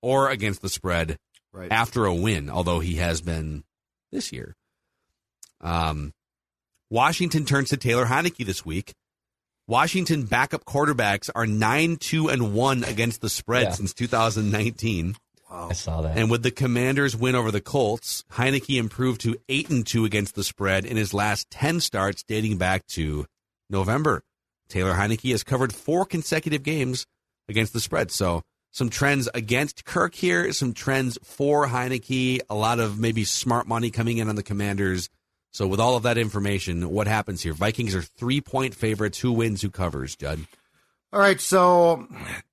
or 0.00 0.30
against 0.30 0.62
the 0.62 0.70
spread 0.70 1.18
Right. 1.54 1.70
after 1.70 2.04
a 2.04 2.14
win, 2.14 2.50
although 2.50 2.80
he 2.80 2.96
has 2.96 3.20
been 3.20 3.62
this 4.10 4.32
year. 4.32 4.56
Um, 5.60 6.12
Washington 6.90 7.44
turns 7.46 7.70
to 7.70 7.76
Taylor 7.76 8.06
Heinicke 8.06 8.44
this 8.44 8.66
week. 8.66 8.92
Washington 9.66 10.24
backup 10.24 10.64
quarterbacks 10.64 11.30
are 11.34 11.46
9 11.46 11.96
2 11.96 12.28
and 12.28 12.52
1 12.54 12.84
against 12.84 13.20
the 13.22 13.30
spread 13.30 13.62
Yeah. 13.64 13.70
since 13.72 13.94
2019. 13.94 15.16
I 15.50 15.72
saw 15.72 16.02
that. 16.02 16.18
And 16.18 16.30
with 16.30 16.42
the 16.42 16.50
Commanders' 16.50 17.14
win 17.16 17.34
over 17.36 17.50
the 17.52 17.60
Colts, 17.60 18.24
Heinicke 18.32 18.76
improved 18.78 19.20
to 19.22 19.36
8 19.48 19.70
and 19.70 19.86
2 19.86 20.04
against 20.04 20.34
the 20.34 20.42
spread 20.44 20.84
in 20.84 20.96
his 20.96 21.14
last 21.14 21.48
10 21.50 21.80
starts 21.80 22.24
dating 22.24 22.58
back 22.58 22.84
to 22.88 23.26
November. 23.70 24.22
Taylor 24.68 24.94
Heinicke 24.94 25.30
has 25.30 25.44
covered 25.44 25.72
four 25.72 26.04
consecutive 26.04 26.64
games 26.64 27.06
against 27.48 27.72
the 27.72 27.80
spread. 27.80 28.10
So 28.10 28.42
some 28.74 28.90
trends 28.90 29.28
against 29.34 29.84
Kirk 29.84 30.16
here, 30.16 30.52
some 30.52 30.72
trends 30.72 31.16
for 31.22 31.68
Heinicke, 31.68 32.40
a 32.50 32.56
lot 32.56 32.80
of 32.80 32.98
maybe 32.98 33.22
smart 33.22 33.68
money 33.68 33.92
coming 33.92 34.18
in 34.18 34.28
on 34.28 34.34
the 34.34 34.42
Commanders. 34.42 35.08
So 35.52 35.68
with 35.68 35.78
all 35.78 35.96
of 35.96 36.02
that 36.02 36.18
information, 36.18 36.90
what 36.90 37.06
happens 37.06 37.40
here? 37.40 37.52
Vikings 37.52 37.94
are 37.94 38.02
three 38.02 38.40
point 38.40 38.74
favorites. 38.74 39.20
Who 39.20 39.30
wins? 39.30 39.62
Who 39.62 39.70
covers? 39.70 40.16
Judd. 40.16 40.40
All 41.12 41.20
right, 41.20 41.40
so 41.40 42.08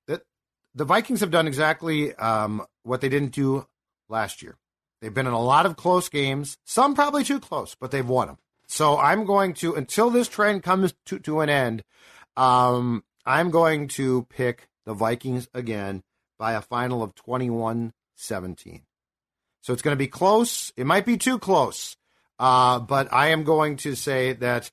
the, 0.06 0.22
the 0.76 0.84
Vikings 0.84 1.18
have 1.18 1.32
done 1.32 1.48
exactly 1.48 2.14
um, 2.14 2.64
what 2.84 3.00
they 3.00 3.08
didn't 3.08 3.32
do 3.32 3.66
last 4.08 4.44
year. 4.44 4.56
They've 5.00 5.12
been 5.12 5.26
in 5.26 5.32
a 5.32 5.42
lot 5.42 5.66
of 5.66 5.74
close 5.74 6.08
games, 6.08 6.56
some 6.64 6.94
probably 6.94 7.24
too 7.24 7.40
close, 7.40 7.74
but 7.74 7.90
they've 7.90 8.08
won 8.08 8.28
them. 8.28 8.38
So 8.68 8.96
I'm 8.96 9.24
going 9.24 9.54
to, 9.54 9.74
until 9.74 10.08
this 10.08 10.28
trend 10.28 10.62
comes 10.62 10.94
to, 11.06 11.18
to 11.18 11.40
an 11.40 11.48
end, 11.48 11.82
um, 12.36 13.02
I'm 13.26 13.50
going 13.50 13.88
to 13.88 14.28
pick 14.30 14.68
the 14.86 14.94
Vikings 14.94 15.48
again 15.52 16.04
by 16.42 16.54
a 16.54 16.60
final 16.60 17.04
of 17.04 17.14
21 17.14 17.92
17. 18.16 18.82
So 19.60 19.72
it's 19.72 19.80
going 19.80 19.92
to 19.94 19.96
be 19.96 20.08
close. 20.08 20.72
It 20.76 20.86
might 20.86 21.06
be 21.06 21.16
too 21.16 21.38
close, 21.38 21.96
uh, 22.40 22.80
but 22.80 23.12
I 23.12 23.28
am 23.28 23.44
going 23.44 23.76
to 23.76 23.94
say 23.94 24.32
that 24.32 24.72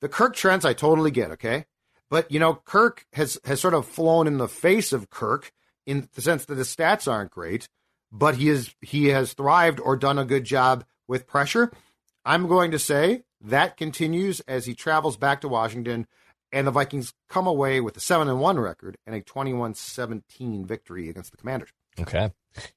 the 0.00 0.10
Kirk 0.10 0.36
trends 0.36 0.66
I 0.66 0.74
totally 0.74 1.10
get, 1.10 1.30
okay? 1.30 1.64
But 2.10 2.30
you 2.30 2.38
know, 2.38 2.56
Kirk 2.66 3.06
has 3.14 3.38
has 3.46 3.58
sort 3.58 3.72
of 3.72 3.86
flown 3.86 4.26
in 4.26 4.36
the 4.36 4.48
face 4.48 4.92
of 4.92 5.08
Kirk 5.08 5.50
in 5.86 6.10
the 6.12 6.20
sense 6.20 6.44
that 6.44 6.56
the 6.56 6.62
stats 6.62 7.10
aren't 7.10 7.30
great, 7.30 7.70
but 8.12 8.34
he 8.34 8.50
is 8.50 8.74
he 8.82 9.06
has 9.06 9.32
thrived 9.32 9.80
or 9.80 9.96
done 9.96 10.18
a 10.18 10.26
good 10.26 10.44
job 10.44 10.84
with 11.08 11.26
pressure. 11.26 11.72
I'm 12.22 12.46
going 12.48 12.70
to 12.72 12.78
say 12.78 13.22
that 13.40 13.78
continues 13.78 14.40
as 14.40 14.66
he 14.66 14.74
travels 14.74 15.16
back 15.16 15.40
to 15.40 15.48
Washington 15.48 16.06
and 16.56 16.66
the 16.66 16.70
Vikings 16.70 17.12
come 17.28 17.46
away 17.46 17.82
with 17.82 17.98
a 17.98 18.00
7 18.00 18.28
and 18.28 18.40
1 18.40 18.58
record 18.58 18.96
and 19.06 19.14
a 19.14 19.20
21-17 19.20 20.64
victory 20.64 21.10
against 21.10 21.30
the 21.30 21.36
Commanders. 21.36 21.68
Okay. 22.00 22.32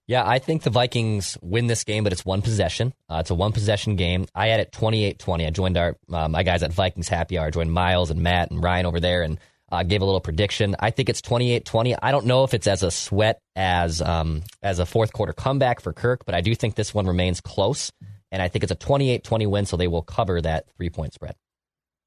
Yeah, 0.06 0.28
I 0.28 0.39
think 0.39 0.63
the 0.63 0.70
Vikings 0.70 1.38
win 1.42 1.68
this 1.68 1.86
game, 1.86 2.04
but 2.04 2.12
it's 2.12 2.26
one 2.26 2.42
possession. 2.42 2.94
Uh, 3.10 3.20
it's 3.22 3.30
a 3.30 3.36
one 3.36 3.54
possession 3.54 3.96
game. 3.96 4.28
I 4.36 4.48
had 4.48 4.60
it 4.60 4.74
28 4.74 5.18
20. 5.18 5.48
I 5.48 5.50
joined 5.52 5.78
our 5.78 5.96
uh, 6.12 6.28
my 6.28 6.44
guys 6.44 6.62
at 6.62 6.74
Vikings 6.74 7.08
Happy 7.08 7.38
Hour. 7.38 7.48
I 7.48 7.52
joined 7.52 7.72
Miles 7.72 8.12
and 8.12 8.22
Matt 8.22 8.52
and 8.52 8.62
Ryan 8.62 8.86
over 8.86 9.00
there 9.00 9.24
and 9.24 9.39
uh, 9.72 9.84
gave 9.84 10.02
a 10.02 10.06
little 10.06 10.20
prediction. 10.20 10.76
I 10.82 10.92
think 10.92 11.08
it's 11.08 11.22
28 11.22 11.63
20. 11.63 11.96
I 12.02 12.12
don't 12.12 12.26
know 12.26 12.44
if 12.44 12.54
it's 12.54 12.68
as 12.68 12.84
a 12.84 12.92
sweat 12.92 13.39
as 13.56 14.02
um, 14.02 14.44
as 14.62 14.80
a 14.80 14.86
fourth 14.86 15.13
quarter 15.13 15.32
comeback 15.32 15.80
for 15.80 15.94
Kirk, 15.94 16.26
but 16.26 16.36
I 16.36 16.42
do 16.42 16.54
think 16.54 16.76
this 16.76 16.94
one 16.94 17.08
remains 17.08 17.39
close. 17.39 17.94
And 18.34 18.42
I 18.42 18.50
think 18.50 18.63
it's 18.63 18.74
a 18.74 18.76
28 18.76 19.24
20 19.24 19.48
win, 19.48 19.65
so 19.65 19.78
they 19.78 19.88
will 19.88 20.02
cover 20.02 20.42
that 20.42 20.65
three 20.76 20.89
point 20.89 21.13
spread. 21.13 21.36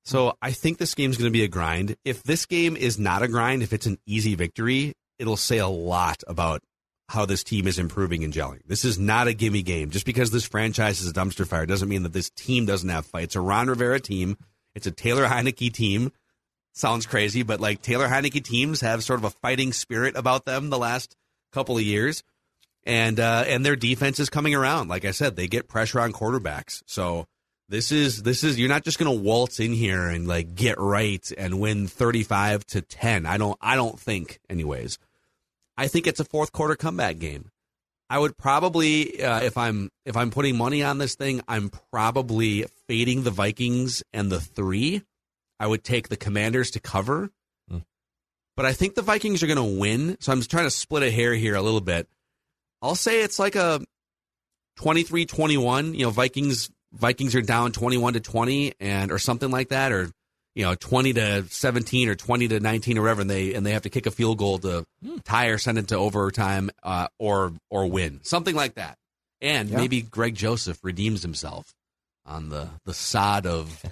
So 0.05 0.37
I 0.43 0.53
think 0.53 0.79
this 0.79 0.95
game's 0.95 1.17
going 1.17 1.31
to 1.31 1.37
be 1.37 1.45
a 1.45 1.49
grind. 1.49 1.97
If 2.05 2.23
this 2.23 2.47
game 2.47 2.77
is 2.77 2.99
not 2.99 3.23
a 3.23 3.29
grind, 3.29 3.63
if 3.63 3.73
it's 3.73 3.87
an 3.87 3.99
easy 4.07 4.35
victory, 4.35 4.95
it'll 5.19 5.37
say 5.37 5.59
a 5.59 5.69
lot 5.69 6.23
about 6.27 6.63
how 7.09 7.27
this 7.27 7.45
team 7.45 7.67
is 7.67 7.79
improving 7.79 8.25
and 8.25 8.33
gelling. 8.33 8.61
This 8.67 8.85
is 8.85 8.99
not 8.99 9.29
a 9.29 9.35
gimme 9.35 9.63
game. 9.63 9.91
Just 9.91 10.07
because 10.07 10.31
this 10.31 10.47
franchise 10.47 11.01
is 11.01 11.11
a 11.11 11.13
dumpster 11.13 11.47
fire 11.47 11.67
doesn't 11.67 11.89
mean 11.89 12.03
that 12.05 12.13
this 12.13 12.31
team 12.31 12.67
doesn't 12.67 12.89
have 12.89 13.07
fight. 13.07 13.25
It's 13.25 13.37
a 13.37 13.41
Ron 13.41 13.69
Rivera 13.69 14.01
team. 14.01 14.37
It's 14.75 14.87
a 14.87 14.91
Taylor 14.91 15.27
Heinicke 15.27 15.73
team. 15.73 16.11
Sounds 16.73 17.05
crazy, 17.05 17.43
but 17.43 17.61
like 17.61 17.83
Taylor 17.83 18.09
Heinicke 18.09 18.43
teams 18.43 18.81
have 18.81 19.05
sort 19.05 19.21
of 19.21 19.25
a 19.25 19.31
fighting 19.31 19.73
spirit 19.73 20.17
about 20.17 20.47
them 20.47 20.71
the 20.71 20.79
last 20.79 21.15
couple 21.53 21.77
of 21.77 21.83
years. 21.83 22.23
And 22.85 23.21
uh, 23.21 23.45
and 23.47 23.65
their 23.65 23.77
defense 23.77 24.19
is 24.19 24.31
coming 24.31 24.55
around. 24.55 24.89
Like 24.89 25.05
I 25.05 25.13
said, 25.13 25.37
they 25.37 25.47
get 25.47 25.69
pressure 25.69 26.01
on 26.01 26.13
quarterbacks. 26.13 26.83
So 26.87 27.27
this 27.73 27.91
is 27.91 28.23
this 28.23 28.45
is 28.45 28.59
you're 28.59 28.69
not 28.69 28.85
just 28.85 28.99
going 28.99 29.11
to 29.11 29.23
waltz 29.23 29.59
in 29.59 29.73
here 29.73 30.07
and 30.07 30.29
like 30.29 30.55
get 30.55 30.79
right 30.79 31.33
and 31.39 31.59
win 31.59 31.87
35 31.87 32.67
to 32.67 32.83
10. 32.83 33.25
I 33.25 33.39
don't 33.39 33.57
I 33.63 33.77
don't 33.77 33.99
think 33.99 34.39
anyways. 34.51 34.99
I 35.79 35.89
think 35.89 36.07
it's 36.07 36.21
a 36.21 36.25
fourth 36.25 36.53
quarter 36.53 36.77
comeback 36.77 37.19
game. 37.19 37.51
I 38.11 38.19
would 38.19 38.37
probably 38.37 39.23
uh, 39.23 39.41
if 39.41 39.57
I'm 39.57 39.89
if 40.05 40.19
I'm 40.19 40.31
putting 40.31 40.59
money 40.59 40.83
on 40.83 40.99
this 40.99 41.15
thing, 41.15 41.41
I'm 41.49 41.71
probably 41.91 42.67
fading 42.89 43.23
the 43.23 43.31
Vikings 43.31 44.03
and 44.13 44.31
the 44.31 44.39
3. 44.39 45.03
I 45.59 45.67
would 45.67 45.83
take 45.83 46.11
the 46.11 46.17
Commanders 46.19 46.73
to 46.73 46.81
cover. 46.81 47.31
But 48.55 48.67
I 48.67 48.75
think 48.75 48.97
the 48.97 49.03
Vikings 49.03 49.43
are 49.43 49.47
going 49.47 49.57
to 49.57 49.81
win. 49.81 50.19
So 50.21 50.31
I'm 50.31 50.41
just 50.41 50.51
trying 50.51 50.67
to 50.67 50.71
split 50.71 51.03
a 51.03 51.11
hair 51.11 51.33
here 51.33 51.55
a 51.55 51.63
little 51.63 51.81
bit. 51.81 52.07
I'll 52.83 52.95
say 52.95 53.23
it's 53.23 53.39
like 53.39 53.57
a 53.57 53.81
23-21, 54.79 55.97
you 55.97 56.05
know, 56.05 56.11
Vikings 56.11 56.69
Vikings 56.93 57.35
are 57.35 57.41
down 57.43 57.73
21 57.73 58.15
to 58.15 58.21
20 58.21 58.75
and 58.81 59.11
or 59.11 59.19
something 59.19 59.51
like 59.51 59.69
that 59.71 59.93
or 59.93 60.11
you 60.55 60.65
know 60.65 60.75
20 60.75 61.15
to 61.15 61.45
17 61.49 62.09
or 62.09 62.15
20 62.15 62.49
to 62.49 62.61
19 62.61 62.99
or 62.99 63.03
whatever 63.03 63.23
and 63.23 63.31
they 63.31 63.55
and 63.55 63.65
they 63.65 63.73
have 63.73 63.83
to 63.83 63.91
kick 63.91 64.07
a 64.07 64.11
field 64.11 64.37
goal 64.39 64.59
to 64.59 64.85
tie 65.25 65.47
or 65.47 65.59
send 65.59 65.79
it 65.79 65.89
to 65.89 65.97
overtime 65.97 66.71
uh, 66.83 67.09
or 67.19 67.53
or 67.71 67.87
win. 67.87 68.21
Something 68.23 68.55
like 68.55 68.75
that. 68.75 68.99
And 69.41 69.71
Yeah. 69.71 69.79
maybe 69.79 70.03
Greg 70.03 70.35
Joseph 70.35 70.79
redeems 70.83 71.23
himself 71.23 71.73
on 72.27 72.51
the 72.51 72.69
the 72.85 72.95
sod 72.95 73.47
of 73.47 73.83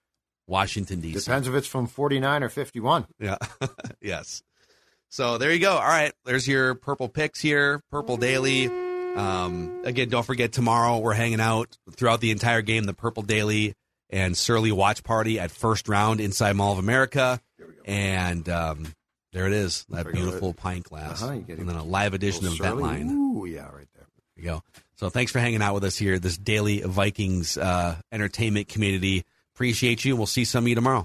Washington 0.48 1.02
DC. 1.02 1.24
Depends 1.24 1.48
if 1.48 1.54
it's 1.54 1.66
from 1.66 1.86
49 1.86 2.42
or 2.44 2.48
51. 2.48 3.06
Yeah. 3.18 3.36
yes. 4.00 4.42
So 5.08 5.38
there 5.38 5.52
you 5.52 5.60
go. 5.60 5.72
All 5.72 5.80
right. 5.86 6.12
There's 6.24 6.46
your 6.48 6.74
purple 6.74 7.08
picks 7.08 7.40
here, 7.40 7.80
Purple 7.90 8.16
Daily. 8.16 8.68
Um, 9.16 9.82
again, 9.84 10.08
don't 10.08 10.24
forget 10.26 10.52
tomorrow 10.52 10.98
we're 10.98 11.14
hanging 11.14 11.40
out 11.40 11.76
throughout 11.92 12.20
the 12.20 12.30
entire 12.30 12.62
game, 12.62 12.84
the 12.84 12.94
Purple 12.94 13.22
Daily 13.22 13.74
and 14.10 14.36
Surly 14.36 14.70
Watch 14.72 15.02
Party 15.02 15.38
at 15.40 15.50
first 15.50 15.88
round 15.88 16.20
inside 16.20 16.54
Mall 16.54 16.72
of 16.72 16.78
America. 16.78 17.40
And 17.84 18.48
um, 18.48 18.86
there 19.32 19.46
it 19.46 19.52
is, 19.52 19.84
that 19.90 20.04
There 20.04 20.12
you 20.12 20.18
go. 20.18 20.24
beautiful 20.24 20.52
pint 20.54 20.84
glass. 20.84 21.22
Uh-huh, 21.22 21.32
and 21.48 21.68
then 21.68 21.76
a 21.76 21.84
live 21.84 22.14
edition 22.14 22.46
of 22.46 22.52
Little 22.60 22.78
Surly. 22.78 22.82
Ventline. 22.82 23.10
Ooh, 23.10 23.46
yeah, 23.46 23.64
right 23.66 23.88
there. 23.94 24.06
There 24.36 24.44
you 24.44 24.44
go. 24.44 24.62
So 24.96 25.08
thanks 25.10 25.32
for 25.32 25.38
hanging 25.38 25.62
out 25.62 25.74
with 25.74 25.84
us 25.84 25.96
here, 25.96 26.18
this 26.18 26.36
daily 26.38 26.80
Vikings 26.80 27.56
uh, 27.58 27.96
entertainment 28.12 28.68
community. 28.68 29.24
Appreciate 29.54 30.04
you. 30.04 30.16
We'll 30.16 30.26
see 30.26 30.44
some 30.44 30.64
of 30.64 30.68
you 30.68 30.74
tomorrow. 30.74 31.04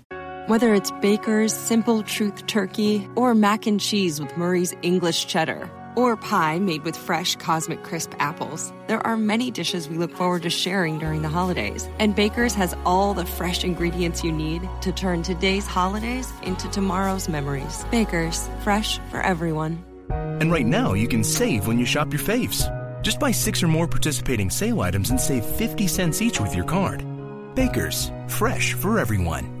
Whether 0.47 0.73
it's 0.73 0.89
Baker's 1.01 1.53
Simple 1.53 2.01
Truth 2.01 2.47
Turkey 2.47 3.07
or 3.15 3.35
mac 3.35 3.67
and 3.67 3.79
cheese 3.79 4.19
with 4.19 4.35
Murray's 4.35 4.73
English 4.81 5.27
Cheddar 5.27 5.69
or 5.95 6.17
pie 6.17 6.57
made 6.57 6.83
with 6.83 6.97
fresh 6.97 7.35
Cosmic 7.35 7.83
Crisp 7.83 8.13
apples, 8.17 8.73
there 8.87 9.05
are 9.05 9.15
many 9.17 9.51
dishes 9.51 9.87
we 9.87 9.99
look 9.99 10.11
forward 10.15 10.41
to 10.41 10.49
sharing 10.49 10.97
during 10.97 11.21
the 11.21 11.29
holidays. 11.29 11.87
And 11.99 12.15
Baker's 12.15 12.55
has 12.55 12.75
all 12.87 13.13
the 13.13 13.25
fresh 13.25 13.63
ingredients 13.63 14.23
you 14.23 14.31
need 14.31 14.67
to 14.81 14.91
turn 14.91 15.21
today's 15.21 15.67
holidays 15.67 16.27
into 16.41 16.67
tomorrow's 16.71 17.29
memories. 17.29 17.85
Baker's, 17.91 18.49
fresh 18.63 18.97
for 19.11 19.21
everyone. 19.21 19.85
And 20.09 20.51
right 20.51 20.65
now, 20.65 20.93
you 20.93 21.07
can 21.07 21.23
save 21.23 21.67
when 21.67 21.77
you 21.77 21.85
shop 21.85 22.11
your 22.11 22.21
faves. 22.21 22.65
Just 23.03 23.19
buy 23.19 23.29
six 23.29 23.61
or 23.61 23.67
more 23.67 23.87
participating 23.87 24.49
sale 24.49 24.81
items 24.81 25.11
and 25.11 25.21
save 25.21 25.45
50 25.45 25.85
cents 25.85 26.19
each 26.19 26.39
with 26.39 26.55
your 26.55 26.65
card. 26.65 27.05
Baker's, 27.53 28.11
fresh 28.27 28.73
for 28.73 28.97
everyone. 28.97 29.60